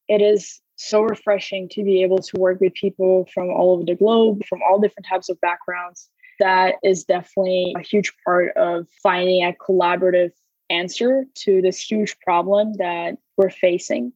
It 0.08 0.22
is 0.22 0.62
so 0.78 1.02
refreshing 1.02 1.68
to 1.70 1.84
be 1.84 2.02
able 2.02 2.20
to 2.20 2.40
work 2.40 2.62
with 2.62 2.74
people 2.76 3.28
from 3.34 3.50
all 3.50 3.74
over 3.74 3.84
the 3.84 3.96
globe, 3.96 4.46
from 4.48 4.62
all 4.64 4.80
different 4.80 5.06
types 5.06 5.28
of 5.28 5.40
backgrounds. 5.42 6.10
That 6.40 6.76
is 6.82 7.04
definitely 7.04 7.76
a 7.78 7.82
huge 7.82 8.14
part 8.26 8.56
of 8.56 8.88
finding 9.04 9.44
a 9.44 9.52
collaborative 9.52 10.32
answer 10.70 11.26
to 11.44 11.62
this 11.62 11.80
huge 11.80 12.18
problem 12.22 12.74
that 12.76 13.18
we're 13.36 13.50
facing. 13.50 14.14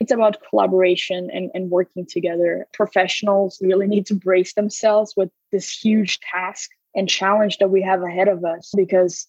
It's 0.00 0.12
about 0.12 0.42
collaboration 0.50 1.30
and, 1.32 1.52
and 1.54 1.70
working 1.70 2.06
together. 2.06 2.66
Professionals 2.72 3.58
really 3.62 3.86
need 3.86 4.04
to 4.06 4.14
brace 4.14 4.54
themselves 4.54 5.14
with 5.16 5.30
this 5.52 5.70
huge 5.70 6.18
task 6.20 6.70
and 6.96 7.08
challenge 7.08 7.58
that 7.58 7.70
we 7.70 7.82
have 7.82 8.02
ahead 8.02 8.28
of 8.28 8.44
us 8.44 8.72
because 8.76 9.26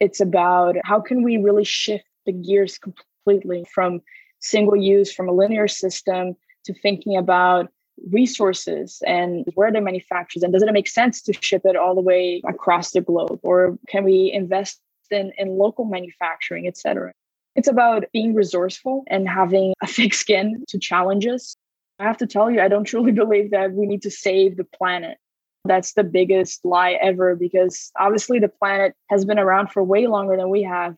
it's 0.00 0.20
about 0.20 0.76
how 0.84 1.00
can 1.00 1.22
we 1.22 1.36
really 1.36 1.64
shift 1.64 2.04
the 2.24 2.32
gears 2.32 2.78
completely 2.78 3.66
from 3.72 4.00
single 4.40 4.76
use 4.76 5.12
from 5.12 5.28
a 5.28 5.32
linear 5.32 5.68
system 5.68 6.34
to 6.64 6.72
thinking 6.72 7.16
about 7.16 7.68
resources 8.10 9.02
and 9.06 9.44
where 9.54 9.72
they're 9.72 9.82
manufactured. 9.82 10.44
And 10.44 10.52
does 10.52 10.62
it 10.62 10.72
make 10.72 10.88
sense 10.88 11.20
to 11.22 11.32
ship 11.32 11.62
it 11.64 11.74
all 11.74 11.96
the 11.96 12.00
way 12.00 12.40
across 12.46 12.92
the 12.92 13.00
globe? 13.00 13.40
Or 13.42 13.76
can 13.88 14.04
we 14.04 14.30
invest 14.32 14.80
in, 15.10 15.32
in 15.38 15.58
local 15.58 15.84
manufacturing 15.84 16.66
etc 16.66 17.12
it's 17.54 17.68
about 17.68 18.04
being 18.12 18.34
resourceful 18.34 19.04
and 19.08 19.28
having 19.28 19.74
a 19.82 19.86
thick 19.96 20.14
skin 20.14 20.64
to 20.68 20.78
challenges 20.78 21.56
i 21.98 22.04
have 22.04 22.16
to 22.16 22.26
tell 22.26 22.50
you 22.50 22.60
i 22.60 22.68
don't 22.68 22.84
truly 22.84 23.12
believe 23.22 23.50
that 23.50 23.72
we 23.72 23.86
need 23.86 24.02
to 24.02 24.10
save 24.10 24.56
the 24.56 24.64
planet 24.64 25.18
that's 25.64 25.94
the 25.94 26.04
biggest 26.04 26.64
lie 26.64 26.92
ever 27.02 27.36
because 27.36 27.90
obviously 27.98 28.38
the 28.38 28.48
planet 28.48 28.94
has 29.08 29.24
been 29.24 29.38
around 29.38 29.68
for 29.68 29.82
way 29.82 30.06
longer 30.06 30.36
than 30.36 30.50
we 30.50 30.62
have. 30.62 30.94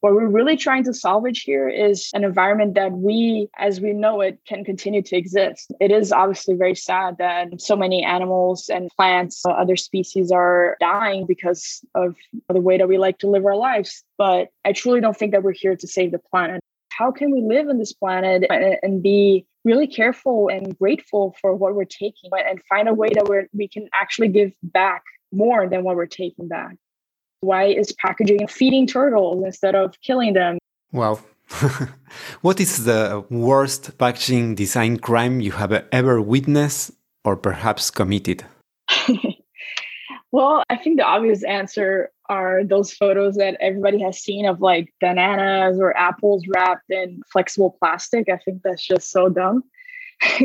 What 0.00 0.14
we're 0.14 0.28
really 0.28 0.56
trying 0.56 0.84
to 0.84 0.94
salvage 0.94 1.42
here 1.42 1.68
is 1.68 2.08
an 2.14 2.24
environment 2.24 2.74
that 2.74 2.90
we, 2.90 3.48
as 3.58 3.82
we 3.82 3.92
know 3.92 4.22
it, 4.22 4.38
can 4.48 4.64
continue 4.64 5.02
to 5.02 5.16
exist. 5.16 5.70
It 5.78 5.90
is 5.90 6.10
obviously 6.10 6.54
very 6.54 6.74
sad 6.74 7.18
that 7.18 7.60
so 7.60 7.76
many 7.76 8.02
animals 8.02 8.70
and 8.70 8.90
plants, 8.96 9.44
uh, 9.44 9.50
other 9.50 9.76
species 9.76 10.32
are 10.32 10.78
dying 10.80 11.26
because 11.26 11.84
of 11.94 12.16
the 12.48 12.62
way 12.62 12.78
that 12.78 12.88
we 12.88 12.96
like 12.96 13.18
to 13.18 13.28
live 13.28 13.44
our 13.44 13.56
lives. 13.56 14.02
But 14.16 14.48
I 14.64 14.72
truly 14.72 15.02
don't 15.02 15.16
think 15.16 15.32
that 15.32 15.42
we're 15.42 15.52
here 15.52 15.76
to 15.76 15.86
save 15.86 16.12
the 16.12 16.18
planet 16.18 16.62
how 17.00 17.10
can 17.10 17.30
we 17.30 17.40
live 17.40 17.66
on 17.68 17.78
this 17.78 17.94
planet 17.94 18.44
and, 18.50 18.76
and 18.82 19.02
be 19.02 19.46
really 19.64 19.86
careful 19.86 20.48
and 20.48 20.78
grateful 20.78 21.34
for 21.40 21.54
what 21.54 21.74
we're 21.74 21.94
taking 22.02 22.28
and 22.46 22.60
find 22.68 22.88
a 22.88 22.94
way 22.94 23.08
that 23.16 23.26
we 23.28 23.36
we 23.60 23.66
can 23.74 23.88
actually 23.94 24.28
give 24.28 24.52
back 24.62 25.02
more 25.32 25.66
than 25.70 25.82
what 25.82 25.96
we're 25.96 26.14
taking 26.24 26.46
back. 26.46 26.76
Why 27.40 27.64
is 27.80 27.86
packaging 28.04 28.46
feeding 28.48 28.86
turtles 28.86 29.42
instead 29.48 29.74
of 29.74 29.86
killing 30.02 30.34
them? 30.34 30.58
Well, 30.92 31.16
what 32.42 32.60
is 32.60 32.84
the 32.84 33.24
worst 33.30 33.96
packaging 33.96 34.56
design 34.56 34.98
crime 34.98 35.40
you 35.40 35.52
have 35.52 35.72
ever 36.00 36.20
witnessed 36.20 36.92
or 37.24 37.34
perhaps 37.34 37.90
committed? 37.90 38.44
well, 40.32 40.62
I 40.68 40.76
think 40.76 40.98
the 40.98 41.06
obvious 41.16 41.42
answer 41.44 42.10
are 42.30 42.62
those 42.62 42.92
photos 42.92 43.34
that 43.34 43.56
everybody 43.60 44.00
has 44.00 44.20
seen 44.20 44.46
of 44.46 44.60
like 44.60 44.94
bananas 45.00 45.78
or 45.80 45.96
apples 45.96 46.44
wrapped 46.48 46.88
in 46.88 47.20
flexible 47.32 47.76
plastic. 47.80 48.28
I 48.28 48.38
think 48.38 48.62
that's 48.62 48.86
just 48.86 49.10
so 49.10 49.28
dumb. 49.28 49.64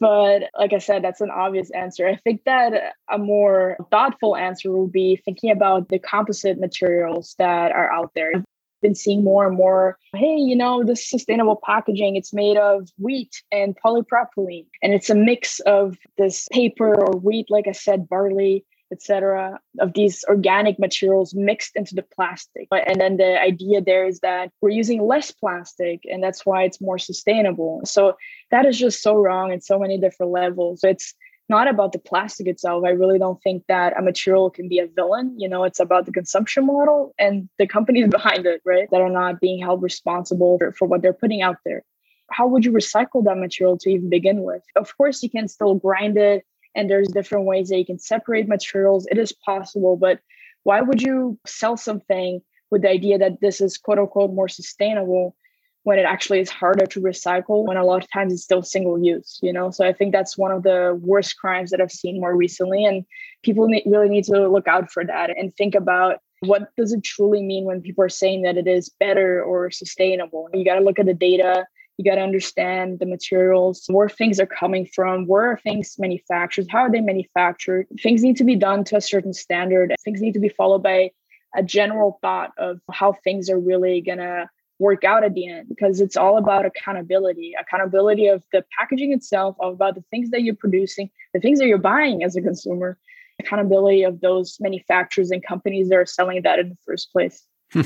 but 0.00 0.42
like 0.56 0.72
I 0.72 0.78
said, 0.78 1.02
that's 1.02 1.20
an 1.20 1.30
obvious 1.30 1.70
answer. 1.72 2.06
I 2.06 2.14
think 2.14 2.42
that 2.44 2.94
a 3.10 3.18
more 3.18 3.76
thoughtful 3.90 4.36
answer 4.36 4.70
would 4.70 4.92
be 4.92 5.20
thinking 5.24 5.50
about 5.50 5.88
the 5.88 5.98
composite 5.98 6.60
materials 6.60 7.34
that 7.38 7.72
are 7.72 7.92
out 7.92 8.12
there. 8.14 8.30
I've 8.36 8.44
been 8.80 8.94
seeing 8.94 9.24
more 9.24 9.48
and 9.48 9.56
more, 9.56 9.98
hey, 10.14 10.36
you 10.36 10.54
know, 10.54 10.84
this 10.84 11.10
sustainable 11.10 11.60
packaging, 11.64 12.14
it's 12.14 12.32
made 12.32 12.58
of 12.58 12.88
wheat 12.96 13.42
and 13.50 13.76
polypropylene. 13.84 14.66
And 14.84 14.94
it's 14.94 15.10
a 15.10 15.16
mix 15.16 15.58
of 15.60 15.96
this 16.16 16.46
paper 16.52 16.94
or 16.94 17.18
wheat, 17.18 17.46
like 17.50 17.66
I 17.66 17.72
said, 17.72 18.08
barley, 18.08 18.64
etc 18.92 19.60
of 19.80 19.92
these 19.94 20.24
organic 20.28 20.78
materials 20.78 21.34
mixed 21.34 21.76
into 21.76 21.94
the 21.94 22.02
plastic. 22.02 22.68
And 22.70 23.00
then 23.00 23.16
the 23.16 23.40
idea 23.40 23.80
there 23.80 24.06
is 24.06 24.20
that 24.20 24.50
we're 24.60 24.70
using 24.70 25.02
less 25.02 25.30
plastic 25.30 26.02
and 26.04 26.22
that's 26.22 26.46
why 26.46 26.62
it's 26.62 26.80
more 26.80 26.98
sustainable. 26.98 27.80
So 27.84 28.16
that 28.50 28.64
is 28.66 28.78
just 28.78 29.02
so 29.02 29.14
wrong 29.14 29.52
in 29.52 29.60
so 29.60 29.78
many 29.78 29.98
different 29.98 30.32
levels. 30.32 30.84
It's 30.84 31.14
not 31.48 31.68
about 31.68 31.92
the 31.92 31.98
plastic 31.98 32.48
itself. 32.48 32.84
I 32.84 32.90
really 32.90 33.18
don't 33.18 33.40
think 33.42 33.64
that 33.68 33.96
a 33.96 34.02
material 34.02 34.50
can 34.50 34.68
be 34.68 34.78
a 34.78 34.86
villain. 34.86 35.38
You 35.38 35.48
know 35.48 35.64
it's 35.64 35.80
about 35.80 36.06
the 36.06 36.12
consumption 36.12 36.66
model 36.66 37.14
and 37.18 37.48
the 37.58 37.66
companies 37.66 38.08
behind 38.10 38.46
it 38.46 38.62
right 38.64 38.88
that 38.90 39.00
are 39.00 39.10
not 39.10 39.40
being 39.40 39.60
held 39.60 39.82
responsible 39.82 40.58
for, 40.58 40.72
for 40.72 40.86
what 40.86 41.02
they're 41.02 41.12
putting 41.12 41.42
out 41.42 41.56
there. 41.64 41.84
How 42.30 42.48
would 42.48 42.64
you 42.64 42.72
recycle 42.72 43.24
that 43.24 43.38
material 43.38 43.78
to 43.78 43.90
even 43.90 44.10
begin 44.10 44.42
with? 44.42 44.62
Of 44.74 44.96
course 44.96 45.22
you 45.22 45.30
can 45.30 45.46
still 45.46 45.76
grind 45.76 46.16
it 46.16 46.44
and 46.76 46.88
there's 46.88 47.08
different 47.08 47.46
ways 47.46 47.70
that 47.70 47.78
you 47.78 47.86
can 47.86 47.98
separate 47.98 48.46
materials. 48.46 49.06
It 49.10 49.18
is 49.18 49.32
possible, 49.32 49.96
but 49.96 50.20
why 50.62 50.80
would 50.82 51.02
you 51.02 51.38
sell 51.46 51.76
something 51.76 52.42
with 52.70 52.82
the 52.82 52.90
idea 52.90 53.18
that 53.18 53.40
this 53.40 53.60
is 53.60 53.78
quote 53.78 53.98
unquote 53.98 54.32
more 54.32 54.48
sustainable 54.48 55.34
when 55.84 56.00
it 56.00 56.02
actually 56.04 56.40
is 56.40 56.50
harder 56.50 56.84
to 56.84 57.00
recycle 57.00 57.64
when 57.64 57.76
a 57.76 57.84
lot 57.84 58.02
of 58.02 58.10
times 58.10 58.32
it's 58.32 58.42
still 58.42 58.62
single 58.62 58.98
use 59.00 59.38
you 59.40 59.52
know 59.52 59.70
so 59.70 59.86
i 59.86 59.92
think 59.92 60.10
that's 60.10 60.36
one 60.36 60.50
of 60.50 60.64
the 60.64 60.98
worst 61.00 61.38
crimes 61.38 61.70
that 61.70 61.80
i've 61.80 61.92
seen 61.92 62.20
more 62.20 62.34
recently 62.34 62.84
and 62.84 63.04
people 63.44 63.68
need, 63.68 63.84
really 63.86 64.08
need 64.08 64.24
to 64.24 64.48
look 64.48 64.66
out 64.66 64.90
for 64.90 65.04
that 65.04 65.30
and 65.30 65.54
think 65.54 65.76
about 65.76 66.18
what 66.40 66.74
does 66.76 66.92
it 66.92 67.04
truly 67.04 67.40
mean 67.40 67.64
when 67.64 67.80
people 67.80 68.02
are 68.02 68.08
saying 68.08 68.42
that 68.42 68.56
it 68.56 68.66
is 68.66 68.88
better 68.98 69.40
or 69.44 69.70
sustainable 69.70 70.48
you 70.52 70.64
got 70.64 70.74
to 70.74 70.84
look 70.84 70.98
at 70.98 71.06
the 71.06 71.14
data 71.14 71.64
you 71.98 72.04
got 72.04 72.16
to 72.16 72.22
understand 72.22 72.98
the 72.98 73.06
materials, 73.06 73.84
where 73.88 74.08
things 74.08 74.38
are 74.38 74.46
coming 74.46 74.86
from, 74.86 75.26
where 75.26 75.52
are 75.52 75.58
things 75.58 75.96
manufactured, 75.98 76.66
how 76.70 76.80
are 76.80 76.92
they 76.92 77.00
manufactured. 77.00 77.86
Things 78.02 78.22
need 78.22 78.36
to 78.36 78.44
be 78.44 78.56
done 78.56 78.84
to 78.84 78.96
a 78.96 79.00
certain 79.00 79.32
standard. 79.32 79.94
Things 80.04 80.20
need 80.20 80.34
to 80.34 80.40
be 80.40 80.50
followed 80.50 80.82
by 80.82 81.10
a 81.56 81.62
general 81.62 82.18
thought 82.20 82.52
of 82.58 82.80
how 82.90 83.14
things 83.24 83.48
are 83.48 83.58
really 83.58 84.00
going 84.02 84.18
to 84.18 84.48
work 84.78 85.04
out 85.04 85.24
at 85.24 85.34
the 85.34 85.48
end 85.48 85.68
because 85.68 86.00
it's 86.00 86.16
all 86.16 86.36
about 86.36 86.66
accountability 86.66 87.54
accountability 87.58 88.26
of 88.26 88.44
the 88.52 88.62
packaging 88.78 89.12
itself 89.12 89.56
about 89.62 89.94
the 89.94 90.04
things 90.10 90.28
that 90.30 90.42
you're 90.42 90.54
producing 90.54 91.08
the 91.32 91.40
things 91.40 91.58
that 91.58 91.66
you're 91.66 91.78
buying 91.78 92.22
as 92.22 92.36
a 92.36 92.42
consumer 92.42 92.98
accountability 93.40 94.02
of 94.02 94.20
those 94.20 94.58
manufacturers 94.60 95.30
and 95.30 95.42
companies 95.42 95.88
that 95.88 95.96
are 95.96 96.04
selling 96.04 96.42
that 96.42 96.58
in 96.58 96.68
the 96.68 96.76
first 96.84 97.10
place 97.10 97.46
hmm. 97.72 97.80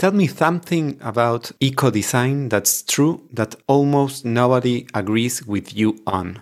Tell 0.00 0.12
me 0.12 0.28
something 0.28 0.96
about 1.02 1.52
eco 1.60 1.90
design 1.90 2.48
that's 2.48 2.82
true 2.82 3.28
that 3.34 3.54
almost 3.66 4.24
nobody 4.24 4.86
agrees 4.94 5.46
with 5.46 5.76
you 5.76 6.02
on. 6.06 6.40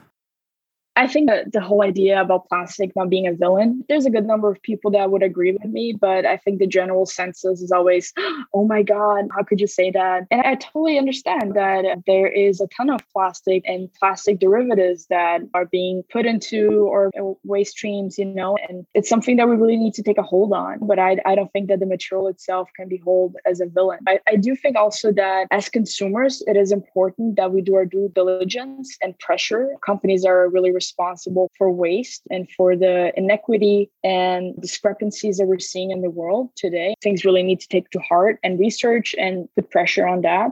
I 0.99 1.07
think 1.07 1.29
that 1.29 1.53
the 1.53 1.61
whole 1.61 1.83
idea 1.83 2.21
about 2.21 2.49
plastic 2.49 2.91
not 2.97 3.09
being 3.09 3.29
a 3.29 3.33
villain, 3.33 3.85
there's 3.89 4.05
a 4.05 4.11
good 4.11 4.27
number 4.27 4.51
of 4.51 4.61
people 4.63 4.91
that 4.91 5.13
would 5.13 5.23
agree 5.23 5.53
with 5.53 5.65
me, 5.65 5.93
but 5.93 6.27
I 6.27 6.37
think 6.37 6.59
the 6.59 6.67
general 6.67 7.07
census 7.07 7.63
is 7.63 7.71
always, 7.71 8.13
oh 8.53 8.67
my 8.67 8.83
God, 8.83 9.29
how 9.33 9.45
could 9.45 9.61
you 9.61 9.69
say 9.69 9.93
that? 9.93 10.27
And 10.33 10.41
I 10.41 10.57
totally 10.57 10.99
understand 10.99 11.55
that 11.55 11.85
there 12.09 12.27
is 12.27 12.61
a 12.61 12.67
ton 12.77 12.91
of 12.91 13.01
plastic 13.13 13.63
and 13.65 13.89
plastic 13.95 14.41
derivatives 14.41 15.07
that 15.07 15.43
are 15.55 15.67
being 15.67 16.03
put 16.11 16.27
into 16.27 16.89
or 16.91 17.13
waste 17.45 17.77
streams, 17.77 18.19
you 18.19 18.25
know, 18.25 18.59
and 18.69 18.85
it's 18.93 19.09
something 19.09 19.37
that 19.37 19.49
we 19.49 19.55
really 19.55 19.77
need 19.77 19.95
to 19.95 20.03
take 20.03 20.19
a 20.19 20.23
hold 20.23 20.53
on. 20.53 20.81
But 20.83 20.99
I, 20.99 21.19
I 21.25 21.37
don't 21.37 21.53
think 21.53 21.69
that 21.69 21.79
the 21.79 21.87
material 21.87 22.27
itself 22.27 22.71
can 22.75 22.89
be 22.89 23.01
held 23.05 23.37
as 23.47 23.61
a 23.61 23.67
villain. 23.67 24.01
I, 24.09 24.19
I 24.27 24.35
do 24.35 24.57
think 24.57 24.75
also 24.77 25.13
that 25.13 25.47
as 25.53 25.69
consumers, 25.69 26.43
it 26.49 26.57
is 26.57 26.73
important 26.73 27.37
that 27.37 27.53
we 27.53 27.63
do 27.63 27.77
our 27.77 27.85
due 27.85 28.11
diligence 28.17 28.99
and 29.01 29.17
pressure. 29.21 29.69
Companies 29.87 30.25
are 30.25 30.49
really 30.49 30.73
responsible 30.89 31.51
for 31.57 31.71
waste 31.71 32.23
and 32.31 32.49
for 32.57 32.77
the 32.77 33.13
inequity 33.17 33.91
and 34.03 34.61
discrepancies 34.61 35.37
that 35.37 35.47
we're 35.47 35.59
seeing 35.59 35.91
in 35.91 36.01
the 36.01 36.11
world 36.11 36.51
today. 36.57 36.95
Things 37.03 37.25
really 37.25 37.43
need 37.43 37.61
to 37.61 37.69
take 37.69 37.91
to 37.91 37.99
heart 38.01 38.39
and 38.43 38.59
research 38.59 39.15
and 39.19 39.49
put 39.55 39.71
pressure 39.71 40.07
on 40.07 40.23
that. 40.23 40.51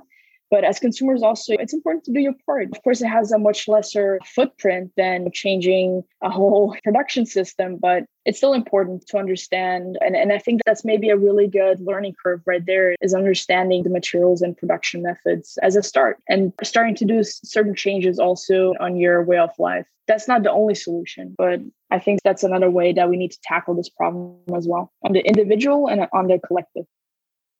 But 0.51 0.65
as 0.65 0.79
consumers, 0.79 1.23
also, 1.23 1.55
it's 1.55 1.75
important 1.75 2.05
to 2.05 2.13
do 2.13 2.21
your 2.21 2.35
part. 2.45 2.69
Of 2.73 2.83
course, 2.83 3.03
it 3.03 3.09
has 3.09 3.33
a 3.33 3.39
much 3.39 3.67
lesser 3.67 4.21
footprint 4.25 4.93
than 4.97 5.31
changing 5.33 6.05
a 6.23 6.31
whole 6.31 6.77
production 6.85 7.27
system, 7.27 7.79
but 7.81 8.05
it's 8.25 8.39
still 8.39 8.53
important 8.53 9.07
to 9.09 9.19
understand. 9.19 9.99
And, 10.01 10.17
and 10.17 10.33
I 10.33 10.39
think 10.39 10.61
that's 10.65 10.85
maybe 10.85 11.11
a 11.11 11.17
really 11.17 11.49
good 11.49 11.81
learning 11.81 12.15
curve 12.23 12.43
right 12.47 12.65
there 12.65 12.95
is 13.01 13.15
understanding 13.15 13.83
the 13.83 13.91
materials 13.91 14.43
and 14.43 14.57
production 14.57 15.03
methods 15.03 15.59
as 15.63 15.77
a 15.77 15.83
start 15.83 16.19
and 16.29 16.53
starting 16.63 16.95
to 16.97 17.05
do 17.05 17.23
certain 17.23 17.75
changes 17.75 18.19
also 18.19 18.75
on 18.81 18.97
your 18.97 19.23
way 19.23 19.39
of 19.39 19.51
life. 19.59 19.87
That's 20.09 20.29
not 20.29 20.45
the 20.45 20.53
only 20.53 20.75
solution, 20.75 21.35
but 21.37 21.61
I 21.91 21.99
think 21.99 22.21
that's 22.23 22.45
another 22.45 22.71
way 22.71 22.93
that 22.93 23.09
we 23.09 23.17
need 23.17 23.33
to 23.33 23.41
tackle 23.43 23.75
this 23.75 23.89
problem 23.89 24.39
as 24.55 24.67
well 24.69 24.93
on 25.03 25.13
the 25.13 25.21
individual 25.21 25.89
and 25.89 26.07
on 26.13 26.29
the 26.29 26.39
collective. 26.39 26.85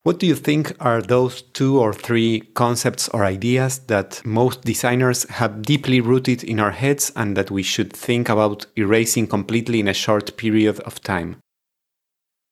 What 0.07 0.19
do 0.19 0.25
you 0.25 0.35
think 0.35 0.71
are 0.79 1.01
those 1.01 1.41
two 1.41 1.81
or 1.81 1.91
three 1.91 2.39
concepts 2.53 3.09
or 3.09 3.25
ideas 3.25 3.79
that 3.87 4.25
most 4.25 4.61
designers 4.61 5.29
have 5.29 5.63
deeply 5.63 5.99
rooted 5.99 6.45
in 6.45 6.61
our 6.61 6.71
heads 6.71 7.11
and 7.17 7.35
that 7.35 7.51
we 7.51 7.61
should 7.61 7.91
think 7.91 8.29
about 8.29 8.65
erasing 8.77 9.27
completely 9.27 9.81
in 9.81 9.89
a 9.89 9.93
short 9.93 10.37
period 10.37 10.79
of 10.79 11.01
time? 11.01 11.41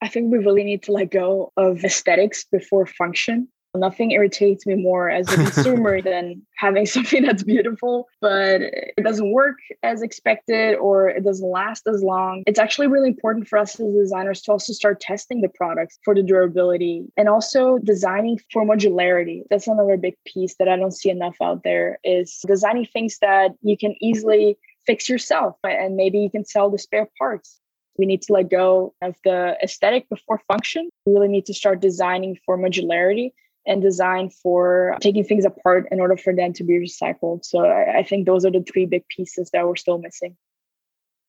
I 0.01 0.09
think 0.09 0.33
we 0.33 0.39
really 0.39 0.65
need 0.65 0.83
to 0.83 0.91
let 0.91 1.11
go 1.11 1.53
of 1.55 1.85
aesthetics 1.85 2.43
before 2.43 2.87
function. 2.87 3.47
Nothing 3.75 4.11
irritates 4.11 4.65
me 4.65 4.75
more 4.75 5.09
as 5.09 5.31
a 5.31 5.35
consumer 5.35 6.01
than 6.09 6.41
having 6.57 6.85
something 6.85 7.23
that's 7.23 7.43
beautiful, 7.43 8.07
but 8.21 8.61
it 8.61 9.03
doesn't 9.03 9.31
work 9.31 9.57
as 9.83 10.01
expected 10.01 10.75
or 10.75 11.09
it 11.09 11.23
doesn't 11.23 11.49
last 11.49 11.88
as 11.88 12.01
long. 12.03 12.43
It's 12.47 12.59
actually 12.59 12.88
really 12.88 13.09
important 13.09 13.47
for 13.47 13.57
us 13.59 13.79
as 13.79 13.93
designers 13.93 14.41
to 14.43 14.51
also 14.51 14.73
start 14.73 14.99
testing 14.99 15.41
the 15.41 15.49
products 15.49 15.99
for 16.03 16.15
the 16.15 16.23
durability 16.23 17.05
and 17.17 17.29
also 17.29 17.77
designing 17.79 18.39
for 18.51 18.65
modularity. 18.65 19.43
That's 19.49 19.67
another 19.67 19.97
big 19.97 20.15
piece 20.25 20.55
that 20.59 20.67
I 20.67 20.77
don't 20.77 20.91
see 20.91 21.09
enough 21.09 21.35
out 21.41 21.63
there 21.63 21.99
is 22.03 22.39
designing 22.47 22.85
things 22.85 23.17
that 23.19 23.51
you 23.61 23.77
can 23.77 23.95
easily 24.01 24.57
fix 24.85 25.09
yourself 25.09 25.55
and 25.63 25.95
maybe 25.95 26.19
you 26.19 26.29
can 26.29 26.45
sell 26.45 26.69
the 26.69 26.77
spare 26.77 27.09
parts. 27.17 27.59
We 27.97 28.05
need 28.05 28.21
to 28.23 28.33
let 28.33 28.49
go 28.49 28.93
of 29.01 29.15
the 29.23 29.57
aesthetic 29.63 30.09
before 30.09 30.41
function. 30.47 30.89
We 31.05 31.13
really 31.13 31.29
need 31.29 31.45
to 31.45 31.53
start 31.53 31.79
designing 31.79 32.38
for 32.45 32.57
modularity 32.57 33.31
and 33.65 33.82
design 33.82 34.30
for 34.30 34.95
taking 35.01 35.23
things 35.23 35.45
apart 35.45 35.88
in 35.91 35.99
order 35.99 36.17
for 36.17 36.34
them 36.34 36.54
to 36.54 36.63
be 36.63 36.73
recycled. 36.73 37.43
So 37.43 37.65
I, 37.65 37.99
I 37.99 38.04
think 38.04 38.25
those 38.25 38.45
are 38.45 38.51
the 38.51 38.63
three 38.63 38.86
big 38.86 39.08
pieces 39.08 39.49
that 39.54 39.67
we're 39.67 39.75
still 39.75 39.97
missing. 39.97 40.36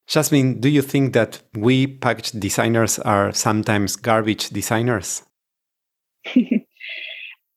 Jasmine, 0.06 0.60
do 0.60 0.68
you 0.68 0.82
think 0.82 1.14
that 1.14 1.42
we 1.54 1.86
package 1.86 2.30
designers 2.30 2.98
are 3.00 3.32
sometimes 3.32 3.96
garbage 3.96 4.50
designers? 4.50 5.22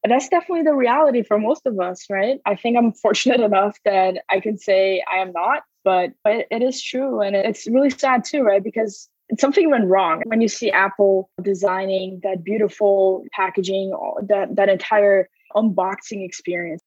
That's 0.03 0.29
definitely 0.29 0.63
the 0.63 0.73
reality 0.73 1.23
for 1.23 1.37
most 1.37 1.65
of 1.65 1.79
us, 1.79 2.05
right? 2.09 2.39
I 2.45 2.55
think 2.55 2.77
I'm 2.77 2.93
fortunate 2.93 3.39
enough 3.51 3.77
that 3.85 4.23
I 4.29 4.39
can 4.39 4.57
say 4.57 5.03
I 5.11 5.17
am 5.17 5.31
not, 5.33 5.63
but, 5.83 6.11
but 6.23 6.47
it 6.49 6.63
is 6.63 6.81
true. 6.81 7.21
And 7.21 7.35
it's 7.35 7.67
really 7.67 7.89
sad 7.91 8.23
too, 8.23 8.41
right? 8.41 8.63
Because 8.63 9.09
something 9.37 9.69
went 9.69 9.85
wrong 9.85 10.23
when 10.25 10.41
you 10.41 10.47
see 10.47 10.71
Apple 10.71 11.29
designing 11.41 12.19
that 12.23 12.43
beautiful 12.43 13.23
packaging, 13.31 13.91
that, 14.23 14.55
that 14.55 14.69
entire 14.69 15.29
unboxing 15.55 16.25
experience. 16.25 16.81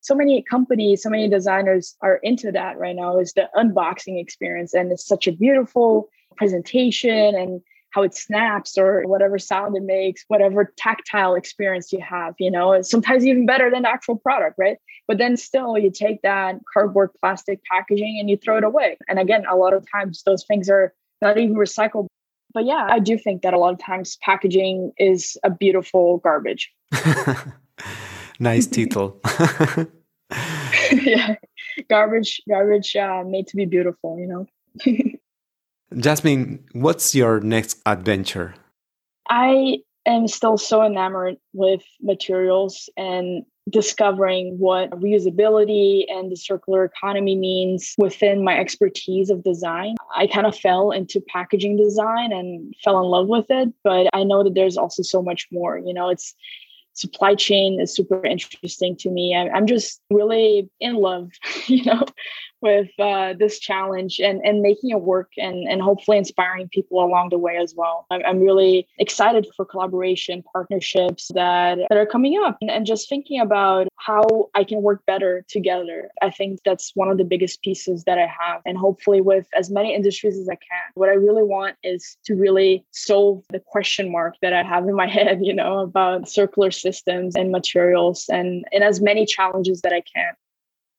So 0.00 0.14
many 0.14 0.42
companies, 0.42 1.02
so 1.02 1.10
many 1.10 1.28
designers 1.28 1.96
are 2.00 2.16
into 2.22 2.52
that 2.52 2.78
right 2.78 2.94
now 2.94 3.18
is 3.18 3.32
the 3.32 3.48
unboxing 3.56 4.20
experience. 4.20 4.74
And 4.74 4.92
it's 4.92 5.06
such 5.06 5.26
a 5.26 5.32
beautiful 5.32 6.08
presentation 6.36 7.34
and 7.34 7.60
how 7.90 8.02
it 8.02 8.14
snaps 8.14 8.76
or 8.76 9.02
whatever 9.06 9.38
sound 9.38 9.74
it 9.76 9.82
makes, 9.82 10.24
whatever 10.28 10.72
tactile 10.76 11.34
experience 11.34 11.92
you 11.92 12.00
have, 12.00 12.34
you 12.38 12.50
know, 12.50 12.82
sometimes 12.82 13.24
even 13.24 13.46
better 13.46 13.70
than 13.70 13.82
the 13.82 13.88
actual 13.88 14.16
product, 14.16 14.56
right? 14.58 14.76
But 15.08 15.16
then 15.16 15.36
still 15.36 15.78
you 15.78 15.90
take 15.90 16.20
that 16.22 16.56
cardboard 16.72 17.10
plastic 17.20 17.60
packaging 17.64 18.18
and 18.20 18.28
you 18.28 18.36
throw 18.36 18.58
it 18.58 18.64
away. 18.64 18.98
And 19.08 19.18
again, 19.18 19.44
a 19.50 19.56
lot 19.56 19.72
of 19.72 19.90
times 19.90 20.22
those 20.24 20.44
things 20.44 20.68
are 20.68 20.92
not 21.22 21.38
even 21.38 21.56
recyclable. 21.56 22.06
But 22.52 22.64
yeah, 22.64 22.86
I 22.88 22.98
do 22.98 23.18
think 23.18 23.42
that 23.42 23.54
a 23.54 23.58
lot 23.58 23.72
of 23.72 23.78
times 23.78 24.16
packaging 24.22 24.92
is 24.98 25.36
a 25.42 25.50
beautiful 25.50 26.18
garbage. 26.18 26.72
nice 28.38 28.66
title. 28.66 29.20
yeah, 30.92 31.34
garbage, 31.90 32.40
garbage 32.48 32.96
uh, 32.96 33.24
made 33.26 33.46
to 33.48 33.56
be 33.56 33.66
beautiful, 33.66 34.18
you 34.18 34.26
know. 34.26 34.46
Jasmine, 36.00 36.64
what's 36.72 37.14
your 37.14 37.40
next 37.40 37.80
adventure? 37.86 38.54
I 39.28 39.78
am 40.06 40.28
still 40.28 40.56
so 40.56 40.82
enamored 40.82 41.36
with 41.52 41.82
materials 42.00 42.88
and 42.96 43.44
discovering 43.68 44.58
what 44.58 44.90
reusability 44.90 46.04
and 46.08 46.30
the 46.30 46.36
circular 46.36 46.84
economy 46.84 47.34
means 47.34 47.94
within 47.98 48.44
my 48.44 48.56
expertise 48.56 49.28
of 49.28 49.42
design. 49.42 49.96
I 50.14 50.28
kind 50.28 50.46
of 50.46 50.56
fell 50.56 50.92
into 50.92 51.20
packaging 51.20 51.76
design 51.76 52.32
and 52.32 52.74
fell 52.84 52.98
in 52.98 53.06
love 53.06 53.26
with 53.26 53.46
it, 53.48 53.72
but 53.82 54.08
I 54.12 54.22
know 54.22 54.44
that 54.44 54.54
there's 54.54 54.76
also 54.76 55.02
so 55.02 55.20
much 55.20 55.48
more. 55.50 55.78
You 55.78 55.92
know, 55.92 56.08
it's 56.10 56.34
supply 56.96 57.34
chain 57.34 57.80
is 57.80 57.94
super 57.94 58.24
interesting 58.24 58.96
to 58.96 59.10
me. 59.10 59.36
I'm 59.36 59.66
just 59.66 60.00
really 60.10 60.68
in 60.80 60.94
love, 60.94 61.30
you 61.66 61.84
know, 61.84 62.04
with 62.60 62.88
uh, 62.98 63.34
this 63.38 63.58
challenge 63.58 64.18
and, 64.18 64.40
and 64.44 64.62
making 64.62 64.90
it 64.90 65.00
work 65.00 65.30
and, 65.36 65.68
and 65.68 65.82
hopefully 65.82 66.18
inspiring 66.18 66.68
people 66.68 67.04
along 67.04 67.28
the 67.30 67.38
way 67.38 67.56
as 67.56 67.74
well. 67.76 68.06
I'm, 68.10 68.22
I'm 68.26 68.40
really 68.40 68.86
excited 68.98 69.46
for 69.56 69.64
collaboration, 69.64 70.42
partnerships 70.52 71.30
that, 71.34 71.78
that 71.88 71.98
are 71.98 72.06
coming 72.06 72.40
up 72.42 72.56
and, 72.60 72.70
and 72.70 72.86
just 72.86 73.08
thinking 73.08 73.40
about 73.40 73.88
how 73.96 74.48
I 74.54 74.64
can 74.64 74.82
work 74.82 75.04
better 75.06 75.44
together. 75.48 76.10
I 76.22 76.30
think 76.30 76.60
that's 76.64 76.92
one 76.94 77.10
of 77.10 77.18
the 77.18 77.24
biggest 77.24 77.62
pieces 77.62 78.04
that 78.04 78.18
I 78.18 78.26
have. 78.26 78.62
And 78.64 78.78
hopefully, 78.78 79.20
with 79.20 79.46
as 79.56 79.70
many 79.70 79.94
industries 79.94 80.38
as 80.38 80.48
I 80.48 80.54
can, 80.54 80.92
what 80.94 81.08
I 81.08 81.14
really 81.14 81.42
want 81.42 81.76
is 81.82 82.16
to 82.24 82.34
really 82.34 82.84
solve 82.92 83.44
the 83.50 83.60
question 83.60 84.10
mark 84.10 84.34
that 84.42 84.52
I 84.52 84.62
have 84.62 84.88
in 84.88 84.94
my 84.94 85.06
head, 85.16 85.40
you 85.42 85.54
know, 85.54 85.78
about 85.80 86.28
circular 86.28 86.70
systems 86.70 87.34
and 87.36 87.50
materials 87.50 88.26
and, 88.28 88.64
and 88.72 88.84
as 88.84 89.00
many 89.00 89.26
challenges 89.26 89.82
that 89.82 89.92
I 89.92 90.02
can. 90.02 90.34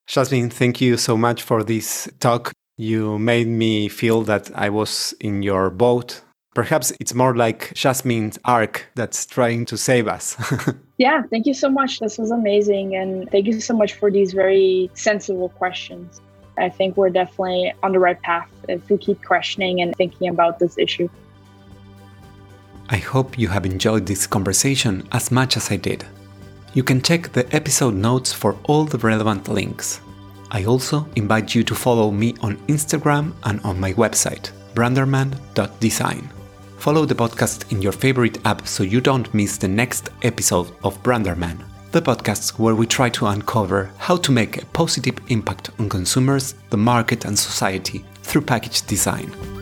Jasmine, 0.08 0.48
thank 0.48 0.80
you 0.80 0.96
so 0.96 1.18
much 1.18 1.42
for 1.42 1.62
this 1.62 2.08
talk. 2.18 2.52
You 2.78 3.18
made 3.18 3.46
me 3.46 3.88
feel 3.88 4.22
that 4.22 4.50
I 4.54 4.70
was 4.70 5.14
in 5.20 5.42
your 5.42 5.68
boat. 5.68 6.22
Perhaps 6.54 6.94
it's 6.98 7.12
more 7.12 7.36
like 7.36 7.74
Jasmine's 7.74 8.38
ark 8.46 8.86
that's 8.94 9.26
trying 9.26 9.66
to 9.66 9.76
save 9.76 10.08
us. 10.08 10.34
yeah, 10.98 11.24
thank 11.30 11.44
you 11.44 11.52
so 11.52 11.68
much. 11.68 12.00
This 12.00 12.16
was 12.16 12.30
amazing. 12.30 12.96
And 12.96 13.30
thank 13.30 13.46
you 13.46 13.60
so 13.60 13.76
much 13.76 13.92
for 13.92 14.10
these 14.10 14.32
very 14.32 14.90
sensible 14.94 15.50
questions. 15.50 16.22
I 16.56 16.70
think 16.70 16.96
we're 16.96 17.10
definitely 17.10 17.74
on 17.82 17.92
the 17.92 17.98
right 17.98 18.20
path 18.22 18.48
if 18.66 18.88
we 18.88 18.96
keep 18.96 19.22
questioning 19.22 19.82
and 19.82 19.94
thinking 19.94 20.28
about 20.28 20.58
this 20.58 20.78
issue. 20.78 21.10
I 22.88 22.96
hope 22.96 23.38
you 23.38 23.48
have 23.48 23.66
enjoyed 23.66 24.06
this 24.06 24.26
conversation 24.26 25.06
as 25.12 25.30
much 25.30 25.58
as 25.58 25.70
I 25.70 25.76
did. 25.76 26.06
You 26.74 26.82
can 26.82 27.02
check 27.02 27.32
the 27.32 27.52
episode 27.54 27.94
notes 27.94 28.32
for 28.32 28.56
all 28.64 28.84
the 28.84 28.98
relevant 28.98 29.48
links. 29.48 30.00
I 30.50 30.64
also 30.64 31.06
invite 31.16 31.54
you 31.54 31.62
to 31.64 31.74
follow 31.74 32.10
me 32.10 32.34
on 32.40 32.56
Instagram 32.68 33.32
and 33.44 33.60
on 33.62 33.80
my 33.80 33.92
website, 33.94 34.50
branderman.design. 34.74 36.30
Follow 36.78 37.04
the 37.04 37.14
podcast 37.14 37.72
in 37.72 37.82
your 37.82 37.92
favorite 37.92 38.38
app 38.46 38.66
so 38.66 38.82
you 38.82 39.00
don't 39.00 39.32
miss 39.34 39.56
the 39.56 39.68
next 39.68 40.10
episode 40.22 40.70
of 40.84 41.02
Branderman, 41.02 41.64
the 41.90 42.00
podcast 42.00 42.58
where 42.58 42.74
we 42.74 42.86
try 42.86 43.08
to 43.10 43.26
uncover 43.26 43.90
how 43.98 44.16
to 44.16 44.30
make 44.30 44.62
a 44.62 44.66
positive 44.66 45.18
impact 45.28 45.70
on 45.78 45.88
consumers, 45.88 46.54
the 46.70 46.76
market, 46.76 47.24
and 47.24 47.38
society 47.38 48.04
through 48.22 48.42
package 48.42 48.86
design. 48.86 49.57